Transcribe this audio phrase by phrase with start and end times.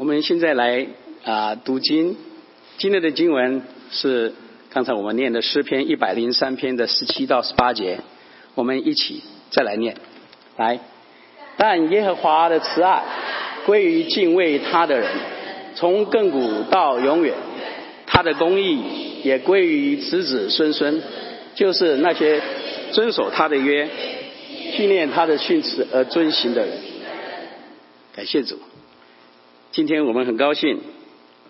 [0.00, 0.86] 我们现在来
[1.26, 2.16] 啊读经，
[2.78, 3.60] 今天的经文
[3.90, 4.32] 是
[4.70, 8.00] 刚才我们念的诗篇一百零三篇的十七到十八节，
[8.54, 9.94] 我们一起再来念。
[10.56, 10.80] 来，
[11.58, 13.02] 但耶和华的慈爱
[13.66, 15.06] 归于敬畏他的人，
[15.74, 17.34] 从亘古到永远；
[18.06, 21.02] 他的公义也归于子子孙孙，
[21.54, 22.40] 就是那些
[22.92, 23.86] 遵守他的约、
[24.72, 26.70] 训练他的训词而遵行的人。
[28.16, 28.58] 感谢主。
[29.72, 30.80] 今天我们很高兴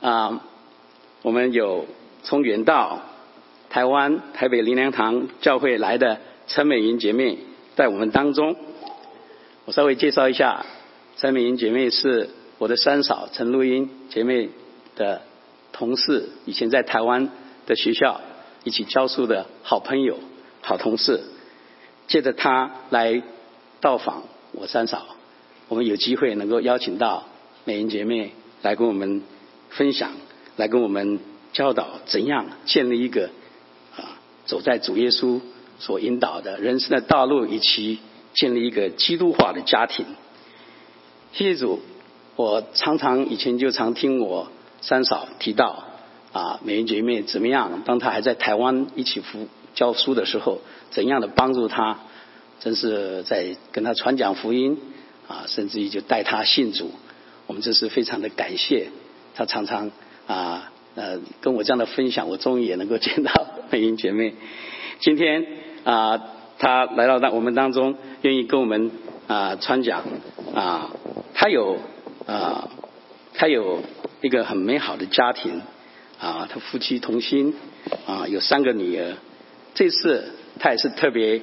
[0.02, 0.42] 啊，
[1.22, 1.86] 我们有
[2.22, 3.00] 从远道
[3.70, 7.38] 台湾台北林良堂教会来的陈美云姐妹
[7.76, 8.56] 在我们当中。
[9.64, 10.66] 我稍微介绍一下，
[11.16, 12.28] 陈美云姐妹是
[12.58, 14.50] 我的三嫂陈露英姐妹
[14.96, 15.22] 的
[15.72, 17.30] 同事，以前在台湾
[17.64, 18.20] 的学校
[18.64, 20.18] 一起教书的好朋友、
[20.60, 21.22] 好同事。
[22.06, 23.22] 借着她来
[23.80, 25.06] 到访我三嫂，
[25.68, 27.24] 我们有机会能够邀请到。
[27.70, 29.22] 美英姐妹来跟我们
[29.68, 30.10] 分享，
[30.56, 31.20] 来跟我们
[31.52, 33.30] 教导怎样建立一个
[33.96, 35.40] 啊走在主耶稣
[35.78, 38.00] 所引导的人生的道路，以及
[38.34, 40.04] 建立一个基督化的家庭。
[41.32, 41.78] 谢谢主，
[42.34, 44.50] 我常常以前就常听我
[44.80, 45.84] 三嫂提到
[46.32, 50.58] 啊美英姐妹怎么样，当她还在台湾一起服教书的时候，
[50.90, 52.00] 怎样的帮助她，
[52.58, 54.76] 真是在跟她传讲福音
[55.28, 56.90] 啊，甚至于就带她信主。
[57.50, 58.90] 我们这是非常的感谢，
[59.34, 59.90] 他常常
[60.28, 63.32] 啊呃跟我这样的分享，我终于也能够见到
[63.72, 64.34] 美英姐妹。
[65.00, 65.44] 今天
[65.82, 66.16] 啊，
[66.60, 68.92] 她来到当我们当中，愿意跟我们
[69.26, 70.04] 啊传讲
[70.54, 70.92] 啊，
[71.34, 71.78] 她有
[72.24, 72.68] 啊，
[73.34, 73.82] 她有
[74.22, 75.60] 一个很美好的家庭
[76.20, 77.56] 啊，她夫妻同心
[78.06, 79.14] 啊，有三个女儿。
[79.74, 81.42] 这次她也是特别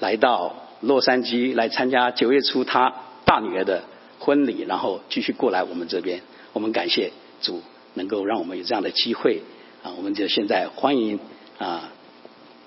[0.00, 2.92] 来到洛杉矶来参加九月初她
[3.24, 3.84] 大女儿的。
[4.18, 6.22] 婚礼，然后继续过来我们这边。
[6.52, 7.62] 我们感谢主，
[7.94, 9.42] 能够让我们有这样的机会
[9.82, 9.92] 啊！
[9.96, 11.18] 我们就现在欢迎
[11.58, 11.90] 啊，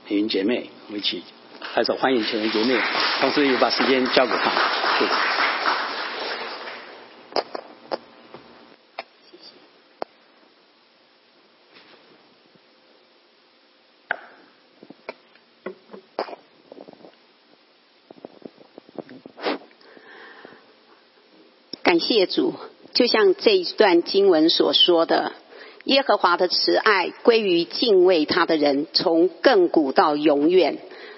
[0.10, 1.24] 云姐妹，我们一起
[1.62, 2.80] 拍手欢迎美云姐妹，
[3.22, 4.52] 同时也把时间交给她。
[5.00, 5.27] 谢谢。
[22.18, 22.56] 谢主，
[22.96, 25.34] 就像这一段经文所说的，
[25.84, 30.78] 耶和华的慈爱归于敬畏他的人，从亘古到永远；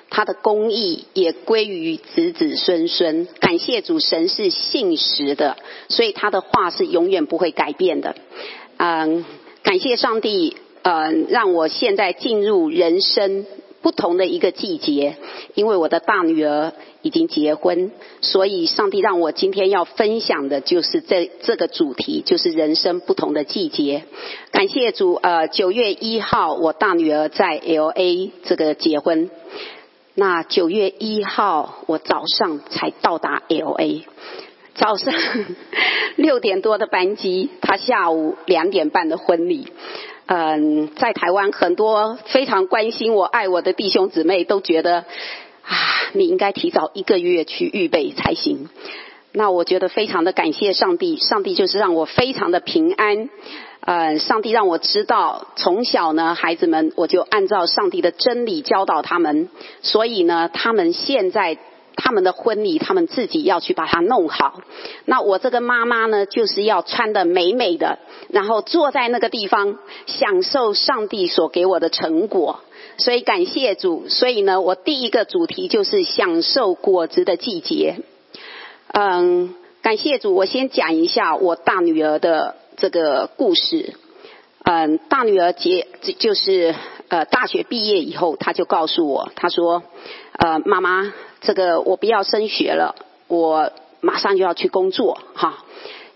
[0.10, 3.30] 他的公义也归于子子孙孙。
[3.40, 5.56] 感谢主，神是信实的，
[5.88, 8.14] 所以他的话是永远不会改变的。
[8.76, 9.24] 嗯，
[9.64, 13.46] 感谢上帝，嗯，让我现在进入人生。
[13.82, 15.16] 不同的一个季节，
[15.56, 17.92] 因为我的大女儿已经结婚，
[18.22, 24.04] 所以上帝让我今天要分享的就是这这个主题，就是人生不同的季节。
[24.52, 29.30] 感谢主，呃，九月一号我大女儿在 L A 这个结婚，
[30.16, 34.04] 那九月一号我早上才到达 L A，
[34.76, 35.14] 早上
[36.18, 39.68] 六点多的班机，她下午两点半的婚礼。
[40.32, 44.98] 嗯，在台湾很多非常关心我、爱我的弟兄姊妹都觉得
[45.64, 45.76] 啊，
[46.14, 48.70] 你应该提早一个月去预备才行。
[49.32, 53.28] 那我觉得非常的感谢上帝，上帝就是让我非常的平安。
[53.82, 59.50] 嗯，上帝让我知道，从小呢，孩子们我就按照上帝的真理教导他们，
[59.82, 61.58] 所以呢，他们现在。
[62.00, 64.62] 他们的婚礼，他们自己要去把它弄好。
[65.06, 68.00] 那我这个妈妈呢，就是要穿的美美的，
[68.30, 72.62] 然后坐在那个地方，享受上帝所给我的成果。
[72.98, 74.08] 所以感谢主。
[74.08, 77.98] 所以呢，我第一个主题就是享受果子的季节。
[78.94, 80.34] 嗯，感谢主。
[80.34, 83.94] 我先讲一下我大女儿的这个故事。
[84.64, 85.88] 嗯，大女儿结
[86.18, 86.76] 就是
[87.08, 89.84] 呃大学毕业以后，她就告诉我，她说，
[90.38, 91.14] 呃，妈妈。
[91.42, 92.96] 这个我不要升学了，
[93.28, 95.64] 我马上就要去工作哈，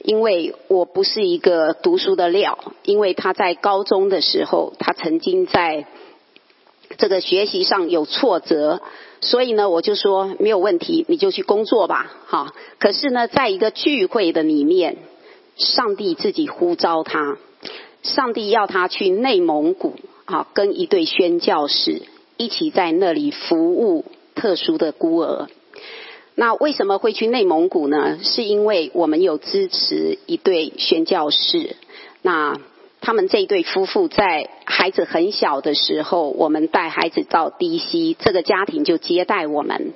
[0.04, 2.58] 因为我不是一个读书的料。
[2.84, 5.86] 因为他在高中的时候，他曾经在
[6.98, 8.82] 这个学习上有挫折，
[9.22, 12.54] 所以呢，我就说没有问题，你就去工作吧哈。
[12.78, 14.98] 可是呢，在一个聚会的里面，
[15.56, 17.38] 上帝自己呼召他，
[18.02, 19.96] 上帝要他去内蒙古
[20.26, 22.02] 啊，跟一对宣教士
[22.36, 24.04] 一起在那里服务。
[24.36, 25.48] 特殊的孤儿，
[26.36, 28.20] 那为什么会去内蒙古呢？
[28.24, 31.76] 是因为我们有支持一对宣教士，
[32.22, 32.60] 那
[33.02, 39.94] 他们这一对夫妇在孩子很小的时候，我们带孩子到低溪，这个家庭就接待我们。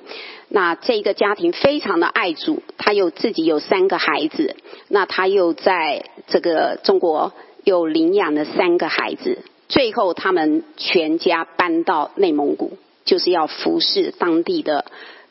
[0.50, 4.56] 那这个家庭非常的爱主，他有自己有三个孩子，
[4.88, 7.32] 那他又在这个中国
[7.64, 9.38] 又领养了三个孩子，
[9.68, 14.84] 最后他们全家搬到内蒙古，就是要服侍当地的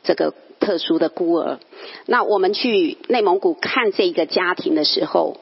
[0.03, 1.59] 这个特殊的孤儿。
[2.07, 5.37] 那我们去内蒙古看这个家庭的时候，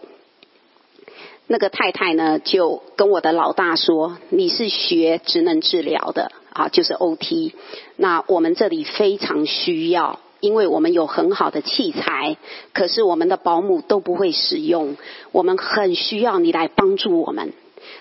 [1.48, 7.54] 那个太太呢就跟我的老大说：“你是学职能治疗的。”啊，就是 OT。
[7.96, 12.38] 那我们这里非常需要，因为我们有很好的器材，
[12.74, 14.98] 可是我们的保姆都不会使用，
[15.32, 17.54] 我们很需要你来帮助我们。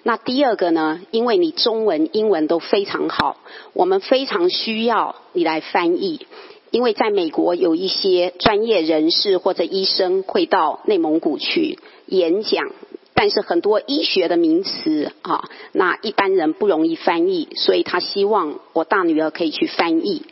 [0.02, 3.38] 那第二个呢，因为你中文、英文都非常好，
[3.72, 6.26] 我们非常需要你来翻译，
[6.70, 12.70] 因为在美国有一些专业人士或者医生会到内蒙古去演讲。
[13.16, 20.24] 但是很多医学的名词啊，那一般人不容易翻译，所以他希望我大女儿可以去翻译。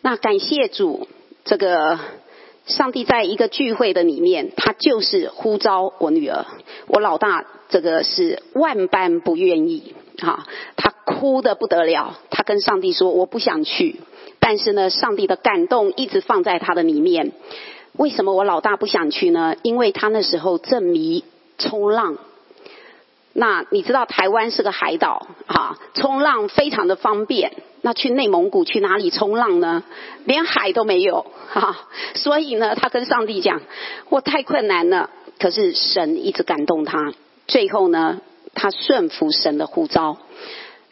[0.00, 1.06] 那感谢主，
[1.44, 1.98] 这个
[2.64, 6.46] 上帝在一个聚会的里面，他就是呼召我女儿。
[6.86, 10.46] 我老大这个是万般不愿意啊，
[10.76, 14.00] 他哭的不得了，他跟上帝说我不想去。
[14.38, 17.32] 但是呢，上帝的感动一直放在他的里面。
[17.94, 19.56] 为什么我老大不想去呢？
[19.62, 21.24] 因为他那时候正迷。
[21.58, 22.18] 冲浪，
[23.32, 27.54] 那你知道台湾是个海岛啊，冲浪非常的方便。
[27.80, 29.82] 那去内蒙古去哪里冲浪呢？
[30.26, 33.62] 连海都没有哈，所以呢，他跟上帝讲，
[34.10, 35.08] 我太困难了。
[35.38, 37.14] 可是神一直感动他，
[37.46, 38.20] 最后呢，
[38.54, 40.18] 他顺服神的呼召，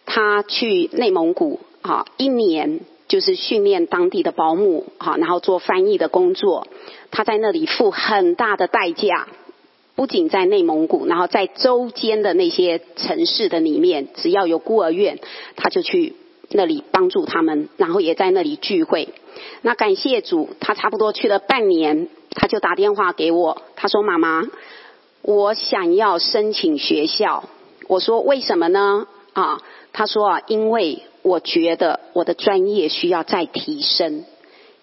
[0.07, 6.67] 他去内蒙古啊，一年就是训练当地的保姆啊，然后做翻译的工作。
[7.11, 9.29] 他在那里付很大的代价。
[9.97, 15.21] 不仅在内蒙古，然后在周间的那些城市的里面，只要有孤儿院，
[15.55, 16.17] 他就去
[16.51, 19.11] 那里帮助他们，然后也在那里聚会。
[19.63, 24.43] 那感谢主，他差不多去了半年，他就打电话给我，他说：“妈妈，
[25.27, 27.45] 我想要申请学校。”
[27.89, 29.61] 我说：“为什么呢？”啊，
[29.93, 34.25] 他说：“啊，因为我觉得我的专业需要再提升，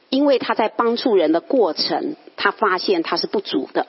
[0.10, 3.86] 因为他在帮助人的过程，他发现他是不足的。”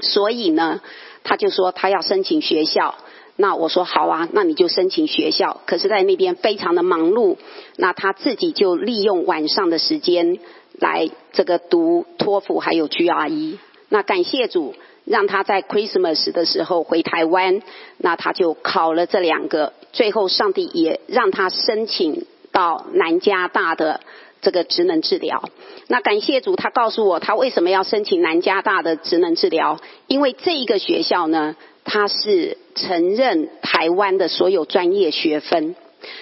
[0.00, 0.80] 所以呢，
[1.24, 2.94] 他就说他要申请学校。
[3.36, 5.60] 那我说好啊，那你就申请学校。
[5.66, 7.36] 可是，在那边非常的忙碌，
[7.76, 10.38] 那他自己就利用晚上的时间
[10.78, 13.58] 来这个读托福还有 GRE。
[13.88, 14.74] 那感谢主，
[15.10, 17.60] 让他在 Christmas 的时候回台湾，
[17.98, 19.72] 那他就考了这两个。
[19.92, 24.00] 最后，上帝也让他申请到南加大的。
[24.42, 25.50] 这个职能治疗，
[25.88, 35.76] 那感谢主，他告诉我他为什么要申请南加大的职能治疗，因为这一个学校呢，它是承认台湾的所有专业学分，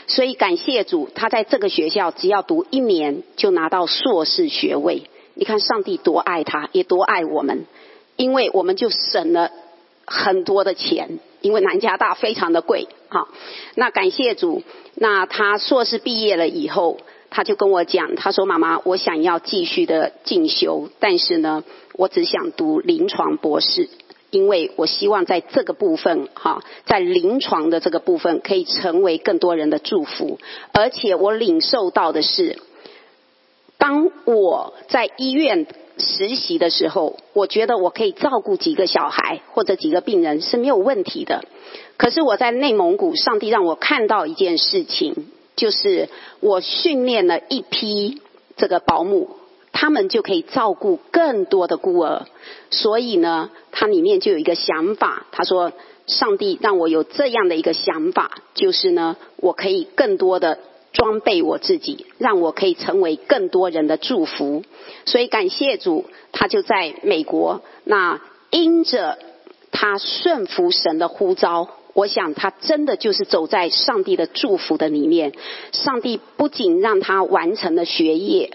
[0.08, 5.04] 所以感谢主，他在这个学校只要读一年就拿到硕士学位。
[5.34, 7.66] 你看上帝多爱他，也多爱我们，
[8.18, 9.50] 因为我们就省了
[10.04, 12.86] 很多的钱，因为南加大非常的贵。
[13.08, 13.28] 好，
[13.76, 14.62] 那感谢主，
[14.96, 16.98] 那他硕士毕业了以后。
[17.30, 21.62] 他就跟我讲，他说：“妈妈，我想要继续的进修，但是呢，
[21.92, 23.90] 我只想读临床博士，
[24.30, 30.38] 因为我希望在这个部分，哈，在临床的这个部分可以成为更多人的祝福。
[30.72, 32.58] 而且我领受到的是，
[33.76, 35.66] 当我在医院
[35.98, 41.44] 实习的时候，我觉得我可以照顾几个小孩或者几个病人是没有问题的。
[41.96, 45.26] 可是我在内蒙古，上帝让我看到一件事情。”
[45.58, 46.08] 就是
[46.38, 48.22] 我训练了一批
[48.56, 49.30] 这个保姆，
[49.72, 52.26] 他们就可以照顾更多的孤儿。
[52.70, 55.72] 所以呢，它里面就有一个想法，他说
[56.06, 60.60] ：“上帝让我有这样的一个想法，就是呢，我可以更多的
[60.92, 64.64] 装备我自己，让我可以成为更多人的祝福。”
[65.06, 69.18] 所以感谢主，他就在美国，那因着
[69.70, 71.68] 他顺服神的呼召。
[71.94, 75.32] 我想他真的就是走在上帝的祝福的里面。
[75.72, 78.52] 上帝不仅让他完成了学业，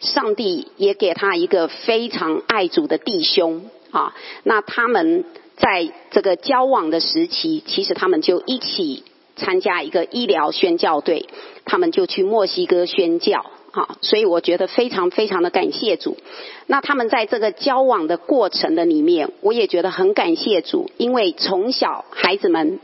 [0.00, 4.14] 上帝也给他一个非常爱主的弟兄啊。
[4.42, 5.24] 那他们
[5.56, 9.04] 在这个交往的时期，其实他们就一起
[9.36, 11.28] 参加一个医疗宣教队，
[11.64, 13.46] 他们就去墨西哥宣教。
[13.70, 16.18] 好，所以我觉得非常非常的感谢主。
[16.66, 22.80] 那他们在这个交往的过程的里面，我也觉得很感谢主，因为从小孩子们，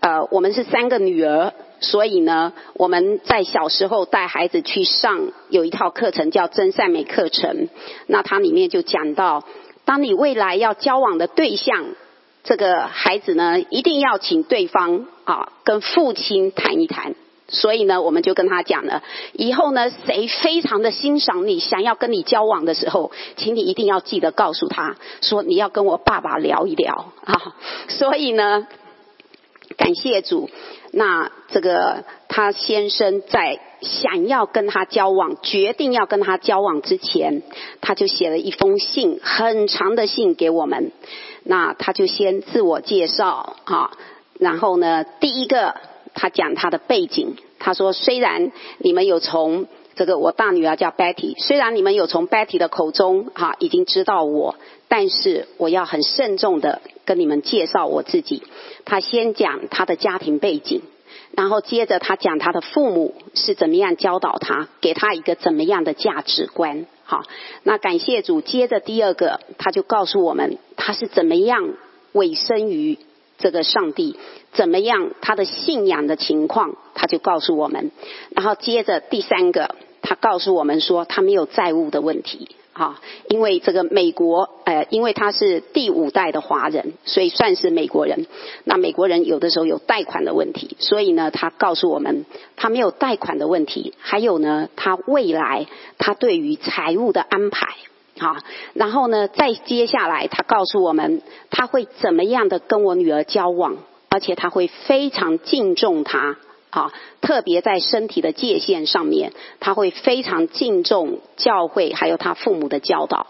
[0.00, 7.68] 呃，我们是三个女儿，所以呢，我们在小时候带孩子去上有一套课程叫真善美课程。
[8.06, 9.44] 那它里面就讲到，
[9.84, 11.86] 当你未来要交往的对象。
[12.44, 17.14] 这个孩子呢，一定要请对方啊跟父亲谈一谈。
[17.50, 19.02] 所以呢，我们就跟他讲了，
[19.32, 27.54] 以后呢，谁非常的欣赏你，想要跟你交往的时候，请你一定要记得告诉他说，你要跟我爸爸聊一聊啊。
[27.88, 28.66] 所以呢，
[29.78, 30.50] 感谢主，
[30.92, 37.42] 那这个他先生在想要跟他交往，决定要跟他交往之前，
[37.80, 40.92] 他就写了一封信，很长的信给我们。
[41.44, 43.92] 那他就先自我介绍啊，
[44.38, 45.74] 然后呢，第一个。
[46.20, 54.56] 他讲他的背景，他说：“虽然你们有从这个我大女儿叫 Betty，虽然你们有从 Betty 的口中哈已经知道我，
[54.88, 58.42] 但是我要很慎重的跟你们介绍我自己。”
[58.84, 60.82] 他先讲他的家庭背景，
[61.36, 66.86] 然后接着他讲他的父母是怎么样教导他，给他一个怎么样的价值观。
[67.04, 67.22] 好，
[67.62, 71.74] 那感谢主，接着第二个他就告诉我们他是怎么样
[72.10, 72.98] 委身于。
[73.38, 74.16] 这个上帝
[74.52, 75.10] 怎么样？
[75.20, 77.92] 他的信仰的情况，他就告诉我们。
[78.30, 83.00] 然后接着第三个，他告诉我们说，他没有债务的问题啊。
[83.28, 88.26] 因为这个美国，呃，因为他是第五代的华人，所以算是美国人。
[88.64, 92.24] 那美国人有的时候有贷款的问题，所以呢，他告诉我们，
[92.56, 93.94] 他没有贷款的问题。
[94.00, 95.66] 还有呢，他未来
[95.98, 97.68] 他对于财务的安排。
[98.18, 98.36] 好，
[98.74, 103.76] 然后呢，再接下来，他告诉我们他会怎么样的跟我女儿交往，
[104.08, 106.36] 而且他会非常敬重她，
[106.70, 113.28] 啊，特别在身体的界限上面，他会非常敬重教会还有他父母的教导。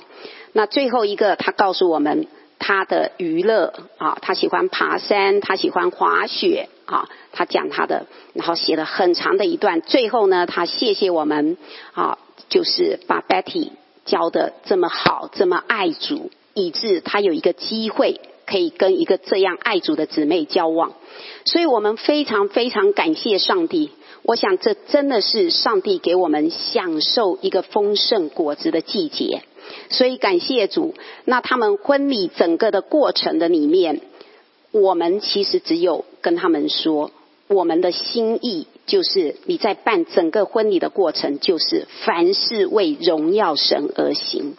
[0.53, 2.27] 那最后一个，他告诉我们
[2.59, 9.83] 他的娱乐啊，他喜欢爬山，他喜欢滑雪啊，他讲他的，然后写了很长的一段。
[9.83, 11.59] 最后呢，他谢谢我们
[11.93, 12.19] 啊，
[12.49, 13.73] 就是把 Betty。
[14.09, 20.95] 教的这么好，这么爱主，以致他有一个机会可以跟一个这样爱主的姊妹交往，
[21.45, 23.91] 所以我们非常非常感谢上帝。
[24.23, 29.43] 我想这真的是上帝给我们享受一个丰盛果子的季节，
[29.91, 30.95] 所以感谢主。
[31.25, 34.01] 那他们婚礼整个的过程的里面，
[34.73, 37.11] 我们其实只有跟他们说。
[37.49, 44.57] 我们的心意就是你在办整个婚礼的过程，就是凡事为荣耀神而行。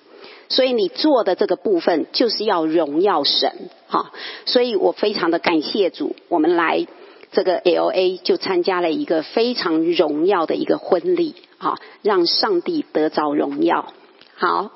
[0.48, 3.52] 所以你做的这个部分就是要荣耀神，
[3.88, 4.12] 哈。
[4.46, 6.88] 所以我非常的感谢主，我们来
[7.32, 13.94] 这个 L A 就参加了一个非常荣耀的一个婚礼，哈，让上帝得着荣耀。
[14.36, 14.72] 好，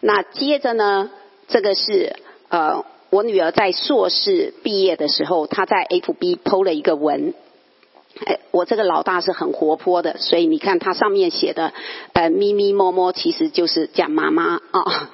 [0.00, 1.10] 那接着呢，
[1.48, 2.16] 这个是
[2.48, 7.32] 呃，我女儿在硕士毕业的时候，她在 F B 剖了一个文。
[8.24, 11.72] 哎，我这个老大是很活泼的，所以你看他上面写的，
[12.12, 15.10] 呃，咪咪摸摸，其实就是讲妈妈啊。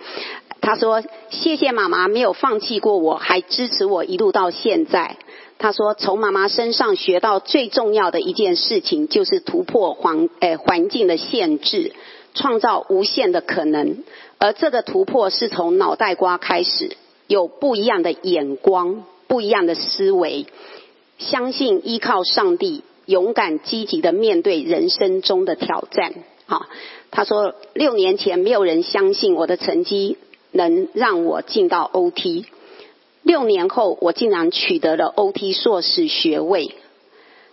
[0.61, 5.17] 他说：“谢谢妈妈没有放弃过我，还支持我一路到现在。”
[5.57, 11.95] 他说：“从妈妈身上学到最重要的一件事情，就是突破环诶环境的限制，
[12.35, 14.05] 创造无限的可能。
[14.37, 16.95] 而这个突破是从脑袋瓜开始，
[17.27, 20.45] 有不一样的眼光，不一样的思维，
[21.17, 26.15] 相信依靠上帝。”勇敢积极的面对人生中的挑战。
[26.47, 26.69] 啊，
[27.11, 30.17] 他说六年前没有人相信我的成绩
[30.53, 32.45] 能让我进到 OT，
[33.23, 36.75] 六年后我竟然取得了 OT 硕士学位。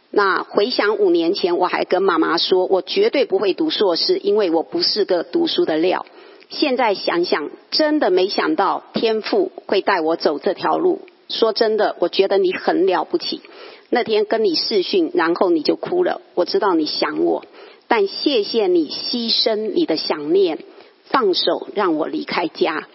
[0.09, 6.05] 那回想五年前，我还跟妈妈说我绝对不会读硕士，因为我不是个读书的料。
[6.49, 11.01] 现在想想，真的没想到天赋会带我走这条路。
[11.29, 13.41] 说真的，我觉得你很了不起。
[13.89, 16.21] 那天跟你视讯，然后你就哭了。
[16.35, 17.45] 我知道你想我，
[17.87, 20.59] 但谢谢你牺牲你的想念，
[21.05, 22.85] 放手让我离开家，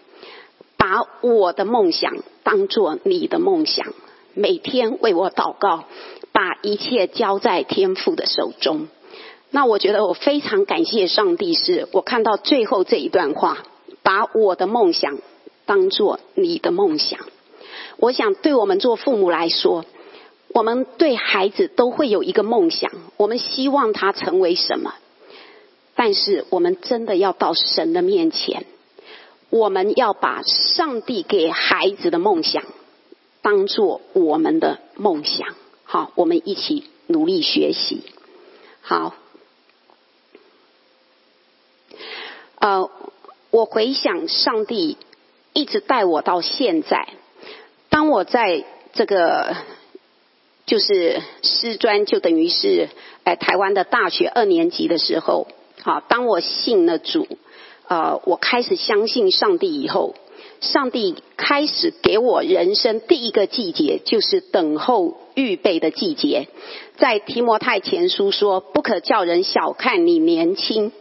[0.77, 3.95] 把我的梦想当做你的梦想，
[4.35, 5.85] 每天为我祷告，
[6.31, 8.89] 把一切交在天父的手中。
[9.51, 13.63] 那我觉得我非常感谢上帝，是我看到最后这一段话，
[14.03, 15.19] 把我的梦想
[15.65, 17.19] 当做你的梦想。
[17.97, 19.87] 我想对我们做父母来说。
[20.55, 24.95] 我们对孩子都会有一个梦想，我们希望他成为什么？
[25.95, 28.67] 但是我们真的要到神的面前，
[29.51, 32.65] 我们要把上帝给孩子的梦想
[33.41, 35.55] 当做我们的梦想。
[35.85, 38.03] 好，我们一起努力学习。
[38.81, 39.15] 好，
[42.59, 42.91] 呃，
[43.51, 44.99] 我回想上帝
[45.53, 47.09] 一直带我到现在，
[47.89, 49.57] 当我在这个。
[50.67, 52.89] 就是师专，就等于是
[53.25, 55.49] 哎台湾的大学二年级的时候，
[55.83, 57.27] 好，当我信了主，
[57.89, 60.15] 呃，我开始相信上帝以后，
[60.61, 66.47] 上帝开始给我人生第一个季节，就是等候预备的季节。
[66.97, 70.93] 在提摩太前书说：“不可叫人小看你年轻，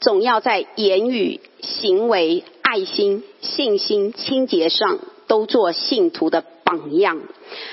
[0.00, 6.42] 总要在言语、行为、爱心、信心、清洁上都做信徒的
[6.72, 7.20] 榜样。”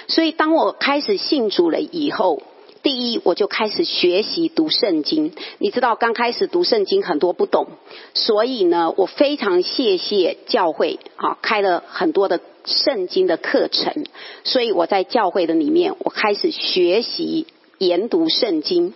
[0.08, 2.44] 所以，当我开始信主了以后。
[2.82, 5.34] 第一，我就开始学习读圣经。
[5.58, 7.68] 你知道，刚开始读圣经很多不懂，
[8.13, 14.06] 所以呢，我非常谢谢教会啊，开了很多的圣经的课程。
[14.46, 17.48] 所以我在教会的里面，我开始学习
[17.79, 18.94] 研读圣经。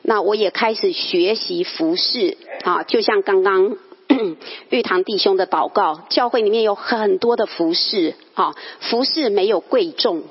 [0.00, 3.76] 那我也开始学习服饰啊，就像刚刚
[4.70, 10.24] 玉堂弟兄的祷告，教会里面有很多的服饰啊，服饰没有贵重。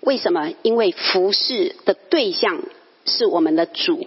[0.00, 0.52] 为什么？
[0.62, 2.62] 因为服饰的对象
[3.04, 4.06] 是我们的主，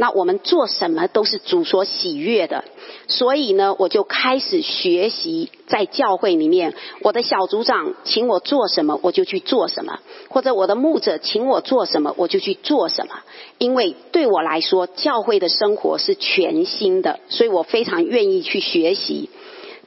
[0.00, 2.64] 那我们做什么都是主所喜悦的。
[3.06, 9.98] 所以呢，我就开始学习在教会里面，我的小组长请我做什么，我就去做什么；
[10.30, 13.20] 或者我的牧者请我做什么，我就去做什么。
[13.58, 19.28] 因为对我来说，教会的生活是全新的，所以我非常愿意去学习。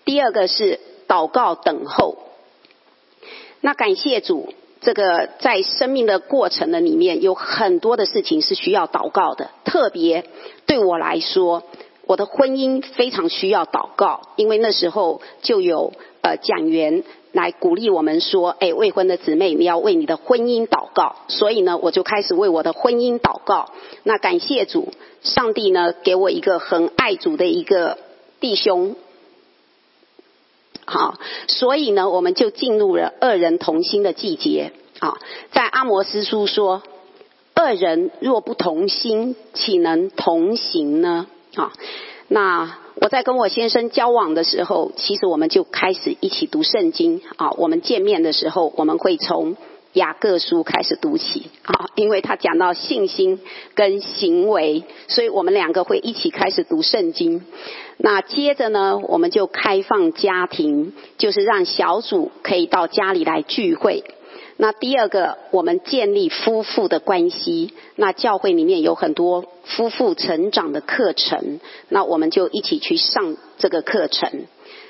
[0.05, 2.20] 第二个是祷告等候，
[3.62, 4.53] 那感谢主。
[4.84, 9.50] 这个在生命的过程的里面，有很多的事情是需要祷告的。
[9.63, 10.25] 特别
[10.66, 11.63] 对我来说，
[12.06, 23.72] 我的婚姻非常需要祷告，因为那时候就有呃讲员来鼓励我们说：“哎，未婚的姊妹，你要为你的婚姻祷告。”所以呢，我就开始为我的婚姻祷告。
[24.04, 27.98] 那感谢主，上帝呢给我一个很爱主的一个
[28.42, 28.96] 弟兄。
[30.86, 34.74] 好，所以呢，我们就进入了二人同心的季节。
[35.00, 35.18] 啊，
[35.52, 36.82] 在阿摩斯书说，
[37.54, 41.28] 二人若不同心，岂能同行呢？
[41.56, 41.74] 啊，
[42.30, 47.22] 那我在跟我先生交往的时候，其实我们就开始一起读圣经。
[47.36, 49.58] 啊，我们见面的时候，我们会从
[49.93, 51.50] 雅各书开始读起。
[51.63, 53.39] 啊，因为他讲到信心
[53.73, 57.43] 跟行为，所以我们两个会一起开始读圣经。
[57.97, 64.03] 那接着呢，我们就开放家庭，就是让小组可以到家里来聚会。
[64.57, 67.73] 那第二个，我们建立夫妇的关系。
[67.95, 74.45] 那教会里面有很多夫妇成长的课程，那我们就一起去上这个课程。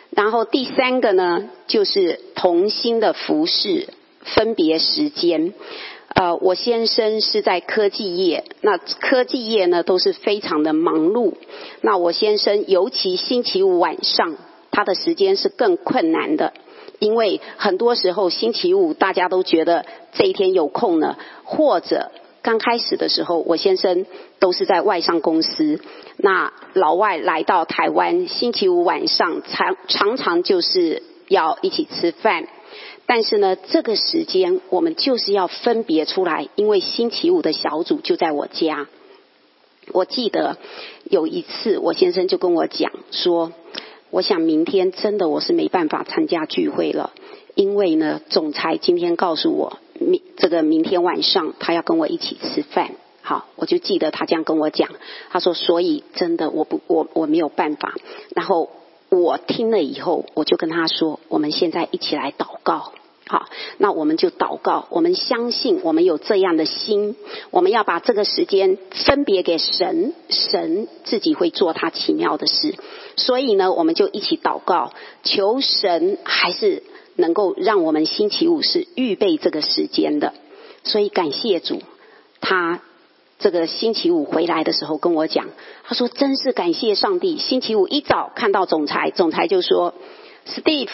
[0.09, 3.87] 然后第三个呢，就是同心的服饰
[4.23, 5.53] 分别时间。
[6.15, 11.33] 呃，我先生是在科技业，那科技业呢都是非常的忙碌。
[11.81, 14.35] 那我先生尤其星期五晚上，
[14.69, 16.53] 他的时间是更困难的，
[16.99, 22.11] 因为很多时候星期五大家都觉得这一天有空呢，或者
[22.43, 24.05] 刚开始的时候，我先生
[24.37, 25.79] 都是在外商公司，
[26.17, 32.47] 那老外来到台湾，星期五晚上常常常就是要一起吃饭。
[33.05, 38.87] 但是呢，这个时间我们就是要分别出来，因为星期五的小组就在我家。
[39.91, 40.57] 我记得
[41.03, 43.51] 有一次，我先生就跟我讲说
[44.09, 47.11] ：“我想明天真的我是没办法参加聚会了，
[47.55, 54.89] 因为呢，总裁今天告诉我，明这个明天晚上他要跟我一起吃饭。”好，我就记得他这样跟我讲。
[55.29, 57.93] 他说：“所以真的我不我我没有办法。”
[58.33, 58.69] 然后。
[59.13, 62.91] 我听了以后，我就跟他说：“我们现在一起来祷告，
[63.27, 63.45] 好，
[63.77, 64.87] 那我们就祷告。
[64.89, 67.15] 我们相信，我们有这样的心，
[67.51, 72.75] 我们要把这个时间分别给神，神自己会做他奇妙的事。
[73.15, 74.91] 所以呢，我们就一起祷告，
[75.23, 76.81] 求神还是
[77.15, 80.33] 能够让我们星期五是预备这个时间的。
[80.83, 81.81] 所以感谢主，
[82.41, 82.81] 他。”
[83.39, 85.49] 这个星期五回来的时候跟我讲，
[85.83, 89.93] 他说：“真是感谢上帝，星期五一早看到总裁，总裁就说
[90.47, 90.89] ，Steve，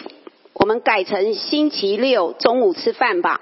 [0.53, 3.39] 我们改成星期六中午吃饭吧。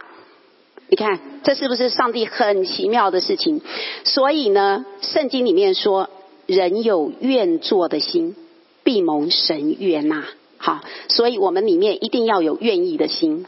[0.90, 3.62] 你看，这是不是上帝很奇妙的事情？
[4.04, 6.10] 所以呢，圣经里面说，
[6.46, 8.36] 人有愿做的心，
[8.84, 10.26] 必蒙神悦纳。
[10.58, 13.46] 好，所以我们里面一定要有愿意的心。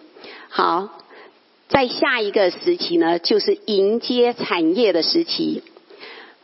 [0.47, 0.89] 好。”
[1.69, 5.63] 在下一个时期呢，就是迎接产业的时期。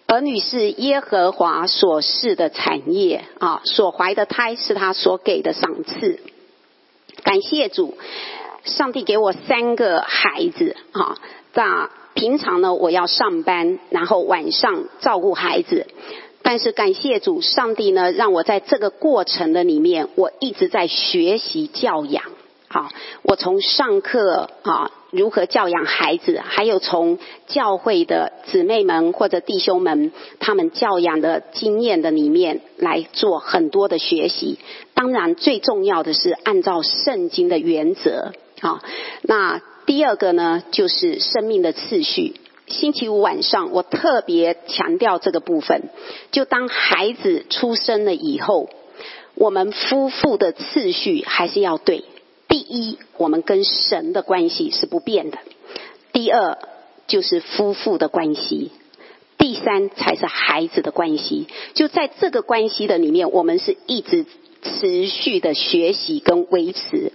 [0.05, 6.19] 儿女是耶和华所示的产业啊，所怀的胎是他所给的赏赐。
[7.23, 7.97] 感谢主，
[8.63, 11.17] 上帝给我三个孩子啊。
[11.55, 15.88] 那平常呢，我要上班，然后晚上照顾孩子。
[16.43, 22.23] 但是感谢主，上帝呢，让我在这个过程的里面，我一直在学习教养。
[22.67, 22.89] 好，
[23.23, 34.59] 我从上课啊，如何教养孩子，还有从教会的姊妹们或者弟兄们他们教养的经验的里面来做很多的学习。
[34.93, 38.33] 当然，最重要的是按照圣经的原则。
[38.61, 38.79] 好，
[39.21, 42.35] 那第二个呢，就是生命的次序。
[42.67, 45.83] 星期五晚上，我特别强调这个部分。
[46.31, 48.69] 就当孩子出生了以后，
[49.35, 52.03] 我们夫妇的次序还是要对。
[52.55, 55.39] 第一，我们跟神的关系是不变的；
[56.13, 56.57] 第二，
[57.05, 58.71] 就是夫妇的关系；
[59.37, 61.47] 第三，才是孩子的关系。
[61.73, 64.25] 就在这个关系的里面，我们是一直
[64.61, 67.11] 持续的学习跟维持。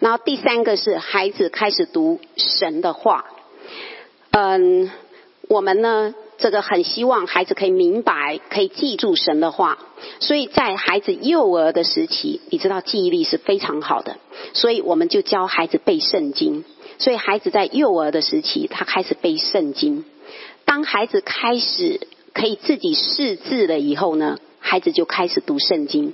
[0.00, 3.24] 然后第三个是孩子开始读神的话。
[4.32, 4.90] 嗯，
[5.48, 6.14] 我们呢？
[6.44, 9.78] 这个很希望孩子可以明白，可以记住神的话。
[10.20, 14.18] 所以在孩子幼儿的时期，你知道记忆力是非常好的，
[14.52, 16.66] 所以我们就教孩子背圣经。
[16.98, 20.04] 所以孩子在幼儿的时期，他开始背圣经。
[20.66, 26.12] 当孩子开始可以自己识字了以后呢，孩子就开始读圣经。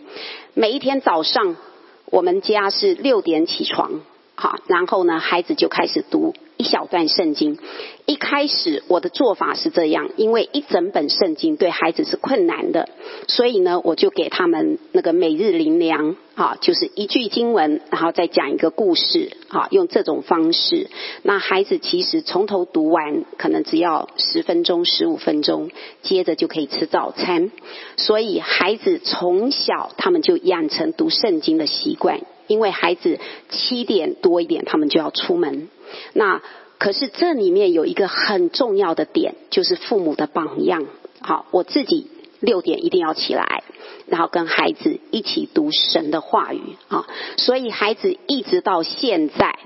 [0.54, 1.56] 每一天早上，
[2.04, 4.00] 我们家是六点起床，
[4.36, 6.36] 好，然后呢，孩子就开始读。
[6.60, 7.56] 一小段圣经，
[8.04, 12.90] 一开始我的做法是这样，因为一整本圣经对孩子是困难的，
[13.28, 20.90] 所以呢，我就给他们那个每日灵粮，啊，就是一句经文，然后再讲一个故事，啊，用这种方式，
[21.22, 25.70] 那孩子其实从头读完，可能只要十分钟、十五分钟，
[26.02, 27.50] 接着就可以吃早餐。
[27.96, 33.18] 所以孩子从小他们就养成读圣经的习惯，因为孩子
[33.48, 35.70] 七点多一点，他们就要出门。
[36.12, 36.42] 那
[36.78, 40.86] 可是这里面有一个很重要的点，就是父母的榜样。
[41.20, 42.06] 好，我自己
[42.40, 43.62] 六点一定要起来，
[44.06, 47.06] 然后跟孩子一起读神的话语啊。
[47.36, 49.58] 所以孩子一直到现在，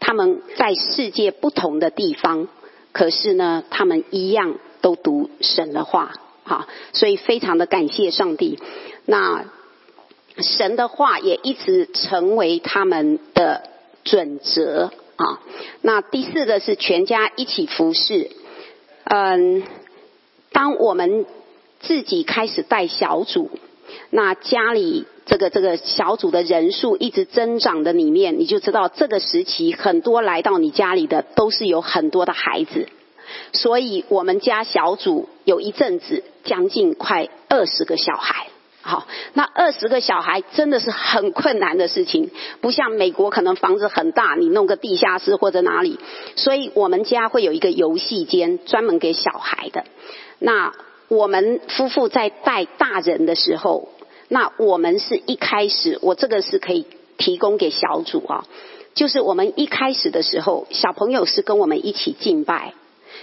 [0.00, 2.48] 他们在世界不同的地方，
[2.90, 6.66] 可是呢，他们一样都读神的话啊。
[6.92, 8.58] 所以非常的感谢上帝。
[9.04, 9.44] 那
[10.38, 13.62] 神的话也一直成为他们的
[14.02, 14.90] 准则。
[15.16, 15.40] 啊，
[15.82, 18.30] 那第四个是全家一起服侍。
[19.04, 19.62] 嗯，
[20.52, 21.26] 当我们
[21.80, 23.50] 自己开始带小组，
[24.10, 32.88] 那家里这个这个小组的人数一直增长的里面，你就知道这个时期很多来到你家里的都是有很多的孩子，
[33.52, 38.48] 所以我们家小组有一阵子将近快二十个小孩。
[38.86, 45.98] 好，那二十个小孩真的是很困难的事情，不像美国可能房子很大，你弄个地下室或者哪里。
[46.36, 49.84] 所以我们家会有一个游戏间，专门给小孩的。
[50.38, 50.72] 那
[51.08, 53.88] 我们夫妇在带大人的时候，
[54.28, 56.86] 那我们是一开始，我这个是可以
[57.18, 58.46] 提供给小组啊，
[58.94, 62.74] 就是我们一开始的时候，小朋友是跟我们一起敬拜。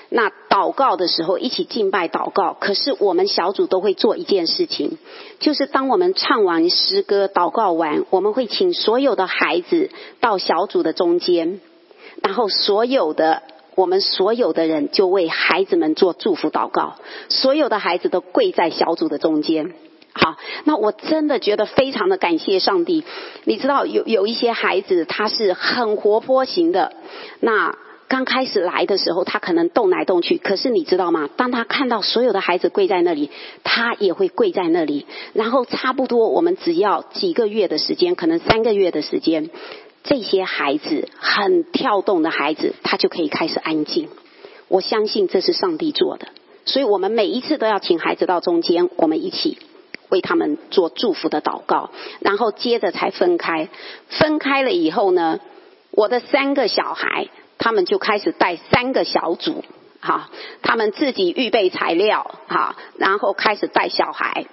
[0.09, 4.99] 那祷告的时候一起敬拜祷告，可是我们小组都会做一件事情，
[5.39, 9.89] 就是当我们唱完诗歌、祷告完，我们会请所有的孩子
[10.19, 11.59] 到小组的中间，
[12.21, 13.41] 然后所有的
[13.73, 16.97] 我们所有的人就为孩子们做祝福祷告，
[17.29, 19.73] 所有的孩子都跪在小组的中间。
[20.13, 20.35] 好，
[20.65, 23.03] 那我真的觉得非常的感谢上帝。
[23.45, 26.93] 你知道有有一些孩子他是很活泼型的，
[27.39, 27.75] 那。
[28.13, 30.37] 刚开始来的时候，他可能动来动去。
[30.37, 31.31] 可是你知道吗？
[31.35, 33.31] 当他看到所有的孩子跪在那里，
[33.63, 35.07] 他也会跪在那里。
[35.33, 39.49] 然后差不多，我们只要几个月的时间，可能三个月的时间，
[40.03, 44.07] 这些孩子很跳动的孩子，他就可以开始安静。
[44.67, 46.27] 我相信这是上帝做的，
[46.65, 49.57] 所以我们每一次都要请孩子到中间，我们一起
[50.09, 53.69] 为他们做祝福的祷告，然后接着才分开。
[54.07, 55.39] 分开了以后呢，
[55.89, 57.29] 我的三个小孩。
[57.63, 59.63] 他们就开始带三个小组，
[60.01, 60.29] 哈，
[60.61, 64.47] 他们自己预备材料，哈，然后开始带小孩，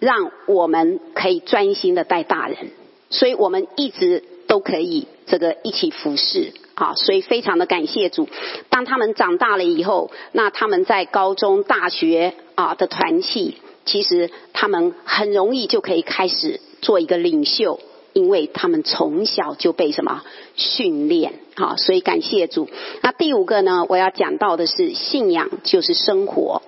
[0.00, 2.72] 让我们可以专心的带大人，
[3.08, 8.28] 所以我们一直都可以这个一起服侍，啊，所以非常的感谢主。
[8.68, 17.78] 当他们长大了以后，那他们在高中、大学啊的团契，其实他们很容易就可以开始做一个领袖。
[18.12, 20.22] 因为他们从小就被什么
[20.56, 22.68] 训练，好，所以感谢主。
[23.02, 23.86] 那第五个呢？
[23.88, 26.62] 我要讲到的是信仰就是生活。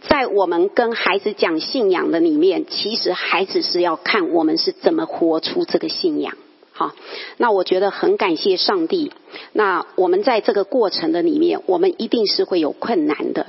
[0.00, 6.36] 在我们跟孩子讲信仰的里面，其实孩子是要看我们是怎么活出这个信仰。
[6.72, 6.92] 好，
[7.36, 9.12] 那我觉得很感谢上帝。
[9.52, 13.46] 那我们在这个过程的里面，我们一定是会有困难的。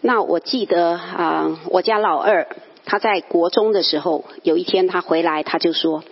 [0.00, 2.46] 那我记得啊，我家老二。
[2.90, 6.02] 他在国中的时候，有一天他回来，他就说：“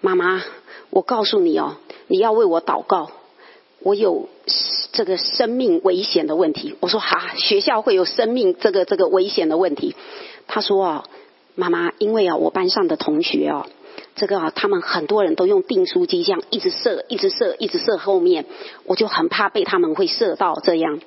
[0.00, 0.42] 妈妈，
[0.88, 3.10] 我告诉你哦，你要为我祷告，
[3.80, 4.30] 我有
[4.92, 6.76] 这个生命危险的问题。
[6.80, 9.94] 我说哈，学校会有生命这个这个危险的问题。
[10.46, 11.04] 他说啊，
[11.56, 13.66] 妈妈，因为啊，我班上的同学哦，
[14.16, 18.46] 这个啊，他们很多人都用订书机这样一直射，一直射，一直射后面，
[18.86, 21.00] 我就很怕被他们会射到这样。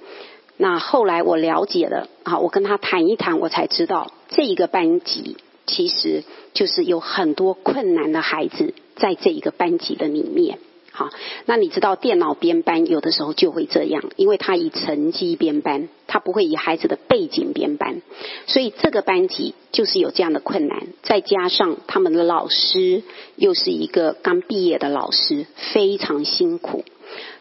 [0.57, 10.57] 那后来我了解了啊，我跟他谈一谈，我才知道这一个班级其实就是有很多困难的孩子在这一个班级的里面。
[10.91, 11.11] 好，
[11.45, 18.01] 那你知道电脑编班有的时候就会这样，因为他以成绩编班，他不会以孩子的背景编班，
[18.47, 20.87] 所以这个班级就是有这样的困难。
[21.03, 23.03] 再加上他们的老师
[23.35, 26.83] 又是一个刚毕业的老师，非常辛苦，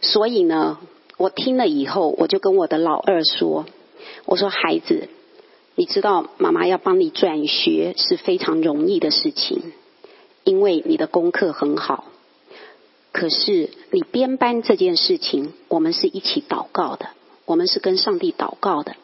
[0.03, 0.79] 所以呢。
[1.17, 3.65] 我听了以后，我就跟我的老二说
[4.27, 5.09] ：“我说孩子，
[5.75, 9.73] 你知道妈妈要帮你转学是非常容易的事情，
[10.45, 12.05] 因为你的功课很好。
[13.13, 17.09] 可是你编班这件事情，我们是一起祷告的，
[17.47, 18.95] 我们是跟上帝祷告的。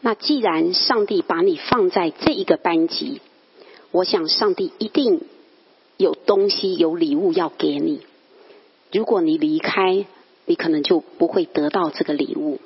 [0.00, 3.20] 那既然上帝把你放在这一个班级，
[3.90, 5.20] 我想上帝一定
[5.98, 8.00] 有东西、有礼物要给你。
[8.92, 10.06] 如果你离开，
[10.50, 12.58] 你可能就不会得到这个礼物。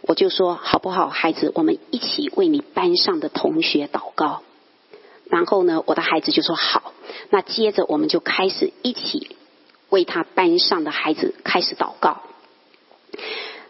[0.00, 4.42] 我就说好不好，孩子，我们一起为你班上的同学祷告。
[5.26, 6.92] 然后呢，我的孩子就说好。
[7.30, 9.36] 那接着我们就开始一起
[9.88, 12.22] 为他班上的孩子开始祷告。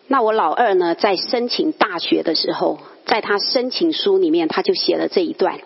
[0.06, 5.60] 那我老二呢，在申请大学的时候，在他申请书里面，他就写了这一段。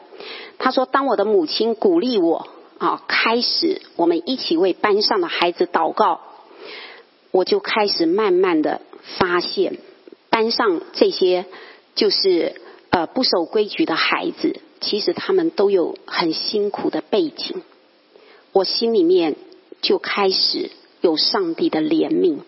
[0.58, 6.20] 他说：“当我的母亲鼓励我啊，开始我们一起为班上的孩子祷告。”
[7.36, 8.80] 我就开始慢慢的
[9.18, 9.76] 发现，
[10.30, 11.44] 班上这些
[11.94, 17.60] 就是呃不守规矩的孩子，其实他们都有很辛苦的背景。
[18.52, 19.36] 我心里面
[19.82, 20.70] 就开始
[21.02, 22.38] 有上帝的怜悯，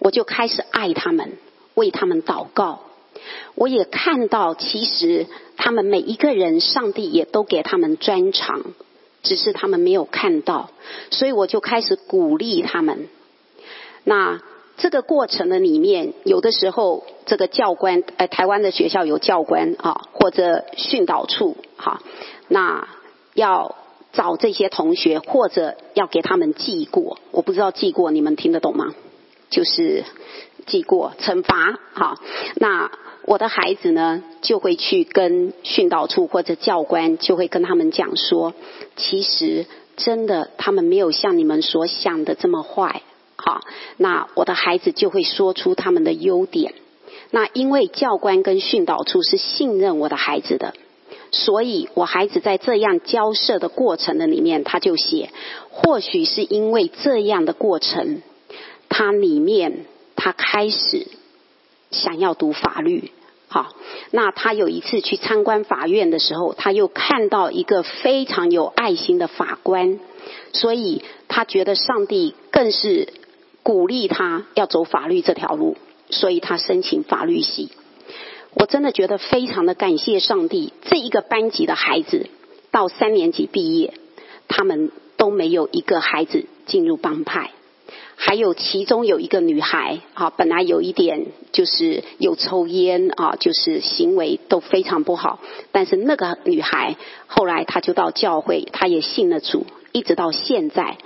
[0.00, 1.38] 我就开始爱他们，
[1.72, 2.82] 为他们祷告。
[3.54, 8.74] 我也看到，其实他们每一个人，上帝也都给他们专长，
[9.22, 10.68] 只是他们没有看到，
[11.10, 13.08] 所以我就开始鼓励他们。
[14.08, 14.40] 那
[14.76, 22.00] 这个过程的里面，有的时候这个教官，呃，台湾的学校有教官啊，或者训导处，哈，
[22.46, 22.86] 那
[23.34, 23.74] 要
[24.12, 27.18] 找这些同学，或者要给他们记过。
[27.32, 28.94] 我不知道记过，你们听得懂吗？
[29.50, 30.04] 就是
[30.66, 32.16] 记过惩罚，哈。
[32.54, 32.92] 那
[33.24, 38.54] 我的孩子呢，就会去跟训导处或者教官，就会跟他们讲说，
[38.94, 39.66] 其实
[39.96, 43.02] 真的他们没有像你们所想的这么坏。
[43.36, 43.60] 好，
[43.98, 46.74] 那我的孩子就会说出他们的优点。
[47.30, 50.74] 那因为教官跟训导处是信任我的孩子的，
[51.32, 55.30] 所以我孩子在这样交涉的过程的里面，他就写，
[55.70, 58.22] 或许是因为这样的过程，
[58.88, 61.08] 他里面他开始
[61.90, 63.10] 想要读法律。
[63.48, 63.74] 好，
[64.12, 69.98] 那他有一次去参观法院的时候，他又看到一个非常有爱心的法官，
[70.52, 73.12] 所以他觉得上帝更是。
[73.66, 75.76] 鼓励他要走法律这条路，
[76.08, 77.72] 所以他申请法律系。
[78.54, 82.28] 我真的觉得非常的感谢上帝，这一个班级的孩子
[82.70, 83.92] 到三年级毕业，
[84.46, 87.50] 他们都没有一个孩子进入帮派。
[88.14, 95.40] 还有其中有一个女孩啊，本来有一点就是有抽烟啊，就是行为都非常不好。
[95.72, 96.94] 但是那个女孩
[97.26, 100.98] 后来她就到教会，她也信了主，一直到现在，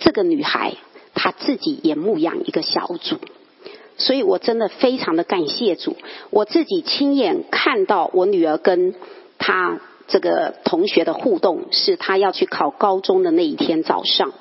[0.00, 0.72] 这个女孩。
[1.20, 3.16] 他自己也牧养一个小组，
[3.96, 5.96] 所以我真的非常的感谢主。
[6.30, 8.94] 我自己亲眼看到我女儿跟
[9.36, 14.32] 她这个同学的互动，是她要去考高中的那一天早上。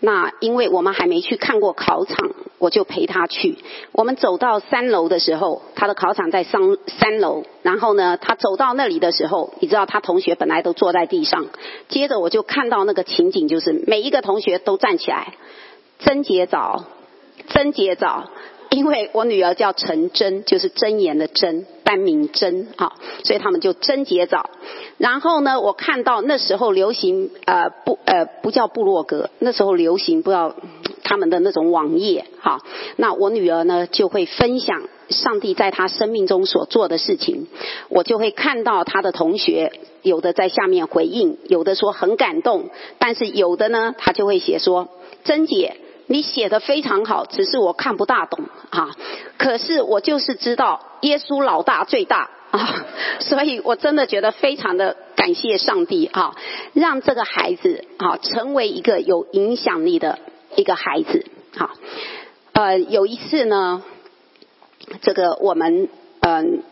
[0.00, 3.58] 那因为我们还没去看过考场，我就陪他去。
[3.92, 7.44] 我们走到三楼的时候，他的考场在三三楼。
[7.62, 11.46] 然后呢，他走到那里的时候，你知道他同学本来都坐在地上。
[11.88, 15.34] 接着我就看到那个情景，就是每一个同学都站起来，
[15.98, 16.84] 贞洁早，
[17.48, 18.30] 贞洁早。
[18.70, 22.92] 因为我女儿叫陈真，就是真言的真，单名真啊，
[23.24, 24.48] 所以他们就真洁早。
[24.96, 30.54] 然后呢，我看到那时候流行呃不呃不叫部落格，那时候流行不知道
[31.02, 32.60] 他们的那种网页哈。
[32.96, 37.48] 那我女儿呢就会分享上帝在她生命中所做的事情，
[37.88, 44.88] 我就会看到她的同学有的在下面回应，有的说很感动，但是有的呢他就会写说
[45.24, 45.76] 珍姐。
[46.12, 48.90] 你写的非常好，只是我看不大懂啊。
[49.38, 52.84] 可是我就是知道耶稣老大最大，啊，
[53.20, 56.34] 所以我真的觉得非常的感谢上帝啊，
[56.74, 60.18] 让这个孩子啊成为一个有影响力的
[60.56, 61.26] 一个孩子。
[61.56, 61.70] 好，
[62.54, 63.84] 呃，有一次呢，
[65.02, 65.88] 这个我们
[66.22, 66.64] 嗯，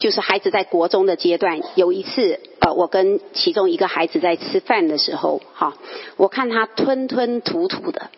[0.00, 5.74] 就是孩子在国中的阶段，有一次呃，我跟其中一个孩子在吃饭的时候，哈，
[6.16, 8.10] 我看他吞吞吐吐的，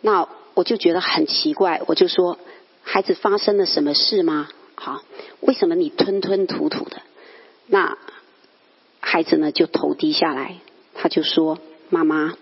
[0.00, 2.38] 那我就觉得很奇怪，我就说，
[2.82, 4.48] 孩子发生了什么事吗？
[4.74, 5.02] 好，
[5.40, 7.02] 为什么你吞吞吐吐的？
[7.66, 7.98] 那
[9.00, 10.56] 孩子呢就头低下来，
[10.94, 11.58] 他就说
[11.90, 12.34] ：“妈妈，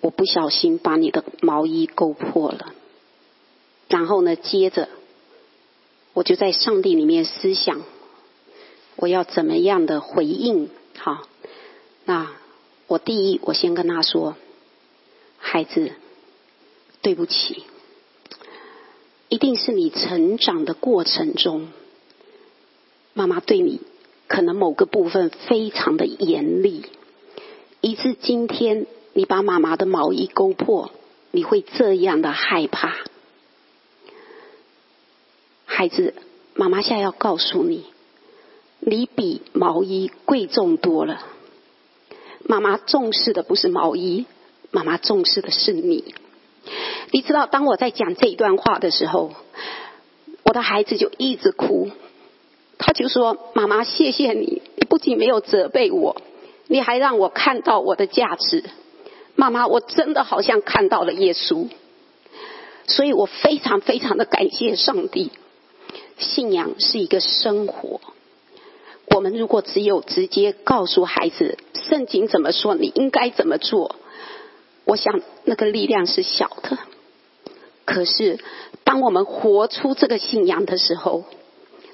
[0.00, 2.74] 我不小心把你的毛衣勾破了。”
[3.88, 4.88] 然后呢，接着
[6.12, 7.82] 我就在上帝里面思想，
[8.96, 10.70] 我要怎么样的回应？
[10.98, 11.22] 好，
[12.04, 12.30] 那
[12.86, 14.36] 我第一，我先跟他说
[15.38, 15.92] ：“孩子，
[17.02, 17.64] 对不起。”
[19.28, 21.68] 一定是你成长的过程中，
[23.14, 23.80] 妈妈对你
[24.26, 26.84] 可能某个部分非常的严厉，
[27.80, 30.90] 以致今天你把妈妈的毛衣勾破，
[31.30, 32.96] 你会这样的害怕。
[35.64, 36.14] 孩子，
[36.54, 37.84] 妈妈现在要告诉你，
[38.80, 41.24] 你比毛衣贵重多了。
[42.44, 44.26] 妈妈重视的不是毛衣，
[44.72, 46.16] 妈妈重视的是你。
[47.12, 49.32] 你知道，当我在讲这一段话的时候，
[50.44, 51.90] 我的孩子就一直哭。
[52.78, 56.22] 他就说：“妈妈，谢谢你，你不仅没有责备我，
[56.66, 58.64] 你还让我看到我的价值。
[59.34, 61.68] 妈妈，我真的好像看到了耶稣。
[62.86, 65.30] 所以我非常非常的感谢上帝。
[66.16, 68.00] 信仰是一个生活。
[69.14, 73.96] 我们如果只有直接告诉孩子圣经怎么说，你应该怎么做。”
[74.86, 76.78] 我想那个力量是小的，
[77.90, 78.38] 可是
[78.84, 81.24] 当我们活出这个信仰的时候，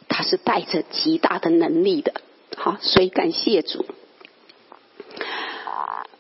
[0.09, 2.13] 它是带着极大的能力的。
[2.55, 3.87] 好，所以感谢主。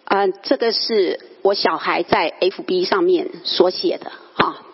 [0.04, 4.64] 啊，这个是我小孩在 FB 上面所写的啊。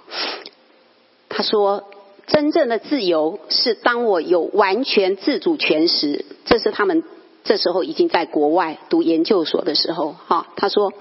[1.29, 1.91] 他说
[2.29, 7.03] ：“真正的自由是当我有完全自主权时。”这是他们。
[7.45, 10.93] 这时候已经在国外读研究所的时候，哈，他说：“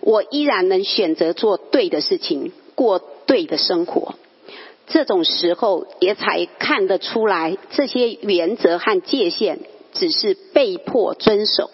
[0.00, 4.14] 我依然能选择做对的事情，过对的生活。
[4.86, 9.60] 这种时候也才看得出来，这些原则和界限
[9.94, 11.70] 只是被迫遵守，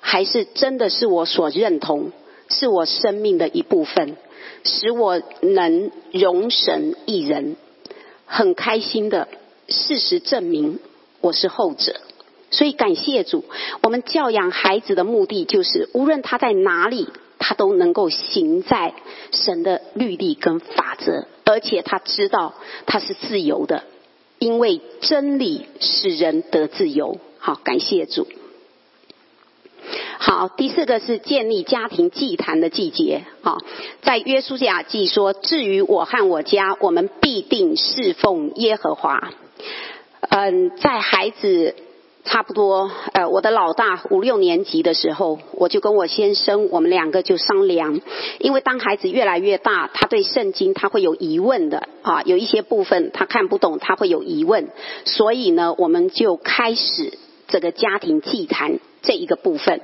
[0.00, 2.12] 还是真的是我所认同，
[2.48, 4.16] 是我生命的一部分，
[4.64, 7.56] 使我能容神一人。
[8.24, 9.28] 很开心的
[9.68, 10.80] 事实证明，
[11.20, 12.00] 我是后者。”
[12.56, 13.44] 所以感谢主，
[13.82, 17.06] 我们教养孩子的目的就是，无论他在哪里，
[17.38, 18.94] 他都能够行在
[19.30, 22.54] 神的律例跟法则，而且他知道
[22.86, 23.84] 他是自由的，
[24.38, 27.18] 因为真理使人得自由。
[27.38, 28.26] 好，感谢主。
[30.16, 33.24] 好，第四个是建立家庭祭坛的季节。
[33.42, 33.58] 好，
[34.00, 39.30] 在约书亚记说：“至于我和我家，我们必定侍奉耶和华。”
[40.30, 41.74] 嗯，在孩子。
[42.26, 48.00] 差不多，呃，我的老大五六年级的时候，我就跟我先生，我们两个就商量，
[48.40, 54.68] 因为当孩子越来越大，他对圣经他会有疑问的啊，有一些部分他看不懂，他会有疑问，
[55.04, 57.16] 所以呢，我们就开始
[57.56, 59.80] 这个家庭祭坛这一个部分。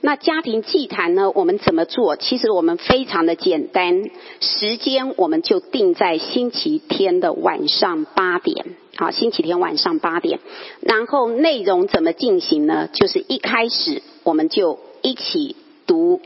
[0.00, 2.16] 那家庭祭坛呢，我们怎么做？
[2.16, 4.08] 其实我们非常的简单，
[4.40, 8.64] 时间我们就定在星期天的晚上八点。
[8.96, 10.40] 好，星期天晚上八点，
[10.80, 12.88] 然后内容怎么进行呢？
[12.94, 15.54] 就是一开始我们就一起
[15.86, 16.22] 读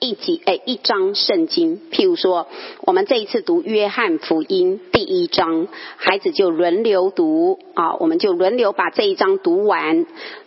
[0.00, 2.46] 一集诶一章圣经，譬如说
[2.80, 10.06] 我们这一次读约翰福音第一章，孩子就轮流读啊，我们就轮流把这一章读完。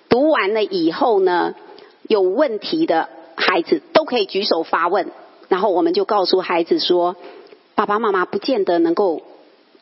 [0.10, 1.54] 读完了以后呢，
[2.08, 5.12] 有问题的孩子都可以举手发问，
[5.50, 7.16] 然后我们就告诉孩子说，
[7.76, 9.22] 爸爸妈妈不见得能够。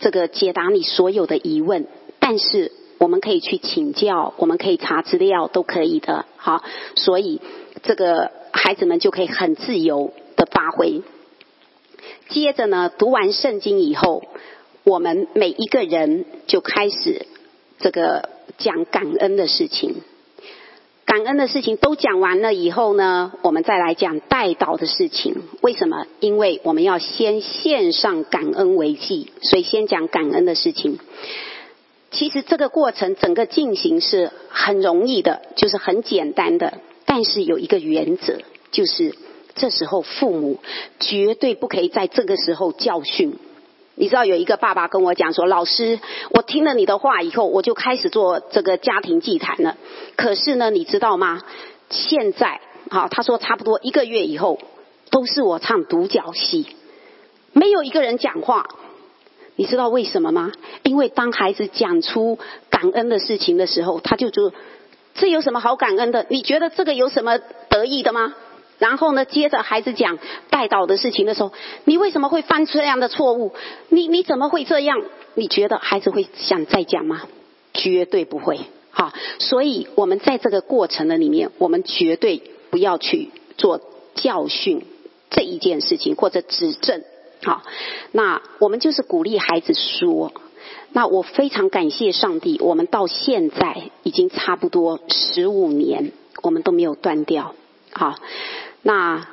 [0.01, 1.85] 这个解答你所有的疑问，
[2.17, 6.25] 但是我们可以去请教，我们可以查资料，都可以的。
[6.37, 6.63] 好，
[6.95, 7.39] 所以
[7.83, 8.31] 这个
[8.63, 11.01] 孩子们就可以很自由的发挥。
[12.29, 14.23] 接着呢，读完圣经以后，
[14.83, 17.25] 我们每一个人就开始
[17.79, 19.95] 这个讲感恩的事情。
[21.05, 25.35] 感恩的事情都讲完了以后呢，我们再来讲代祷的事情。
[25.61, 26.05] 为什么？
[26.19, 30.99] 因为我们要先献上感恩为祭，所以先讲感恩的事情。
[32.11, 36.77] 其实这个过程整个进行是很容易的，就是很简单的。
[37.03, 38.37] 但是有一个原则，
[38.71, 39.15] 就是
[39.55, 40.59] 这时候父母
[40.99, 43.37] 绝对不可以在这个时候教训。
[43.95, 45.99] 你知道有一个爸爸跟我讲说，老师，
[46.31, 49.77] 我听了你的话以后，我就开始做这个家庭祭坛了。
[50.15, 51.41] 可是呢，你知道吗？
[51.89, 54.59] 现在，好，他说差不多一个月以后，
[55.11, 56.65] 都是我唱独角戏，
[57.51, 58.65] 没有一个人讲话。
[59.57, 60.53] 你知道为什么吗？
[60.83, 64.53] 因为当孩子讲出感恩的事情的时候，他就说
[65.13, 66.25] ：“这有什么好感恩的？
[66.29, 67.37] 你觉得这个有什么
[67.69, 68.33] 得意的吗？”
[68.81, 70.17] 然后呢，接着孩子讲
[70.49, 71.53] 带导的事情的时候，
[71.83, 73.53] 你为什么会犯这样的错误？
[73.89, 75.03] 你你怎么会这样？
[75.35, 77.21] 你觉得孩子会想再讲吗？
[77.75, 78.59] 绝对不会。
[78.89, 83.79] 好，所以我们在这个过程的里面，我们绝对不要去做
[84.15, 84.83] 教训
[85.29, 87.03] 这一件事情或者指正。
[87.43, 87.61] 好，
[88.11, 90.33] 那我们就是鼓励孩子说。
[90.91, 97.53] 那我非常感谢上帝，我们到现在已经差不多十五年，我们都没有断掉。
[97.93, 98.15] 好。
[98.83, 99.27] 那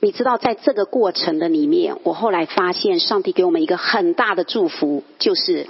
[0.00, 5.66] 你知道，在这个过程的里面，我后来发现，上帝给我们一个很大的祝福，就是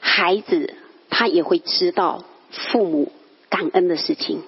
[0.00, 0.74] 孩子
[1.10, 3.12] 他也会知道父母
[3.48, 4.42] 感恩的事情。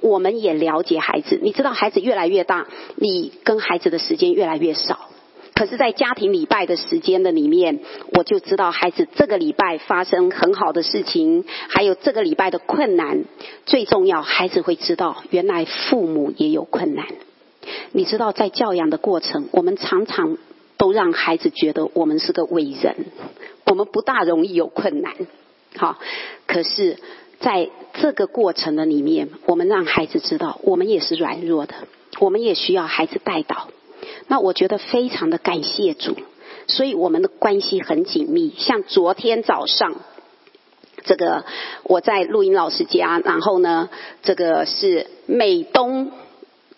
[0.00, 2.66] 我们也了解孩子，你知道，孩子越来越大，
[2.96, 5.10] 你跟孩子的时间越来越少。
[5.54, 7.80] 可是，在家庭礼拜的时间的里面，
[8.12, 13.24] 我就知道孩子这个礼拜发生很好的事情，还有这个礼拜的困难。
[13.66, 17.06] 最重要，孩子会知道，原来父母也有困难。
[17.92, 20.36] 你知道，在教养的过程，我们常常
[20.76, 23.06] 都让孩子觉得我们是个伟人，
[23.66, 25.14] 我们不大容易有困难。
[25.76, 25.98] 好，
[26.46, 26.98] 可是
[27.40, 31.74] 在这个过程的里面，我们让孩子知道，我们也是软弱的，
[32.20, 33.68] 我们也需要孩子带导。
[34.28, 36.16] 那我觉得非常的感谢主，
[36.66, 38.54] 所以我们的关系很紧密。
[38.58, 39.94] 像昨天早上，
[41.04, 41.44] 这个
[41.82, 43.88] 我在录音老师家，然后呢，
[44.22, 46.12] 这个是美东。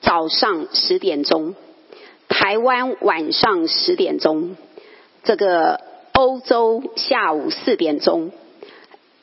[0.01, 1.55] 早上十点钟，
[2.29, 4.57] 台湾晚上十点钟，
[5.25, 5.81] 这个
[6.13, 8.33] 欧洲下午四点钟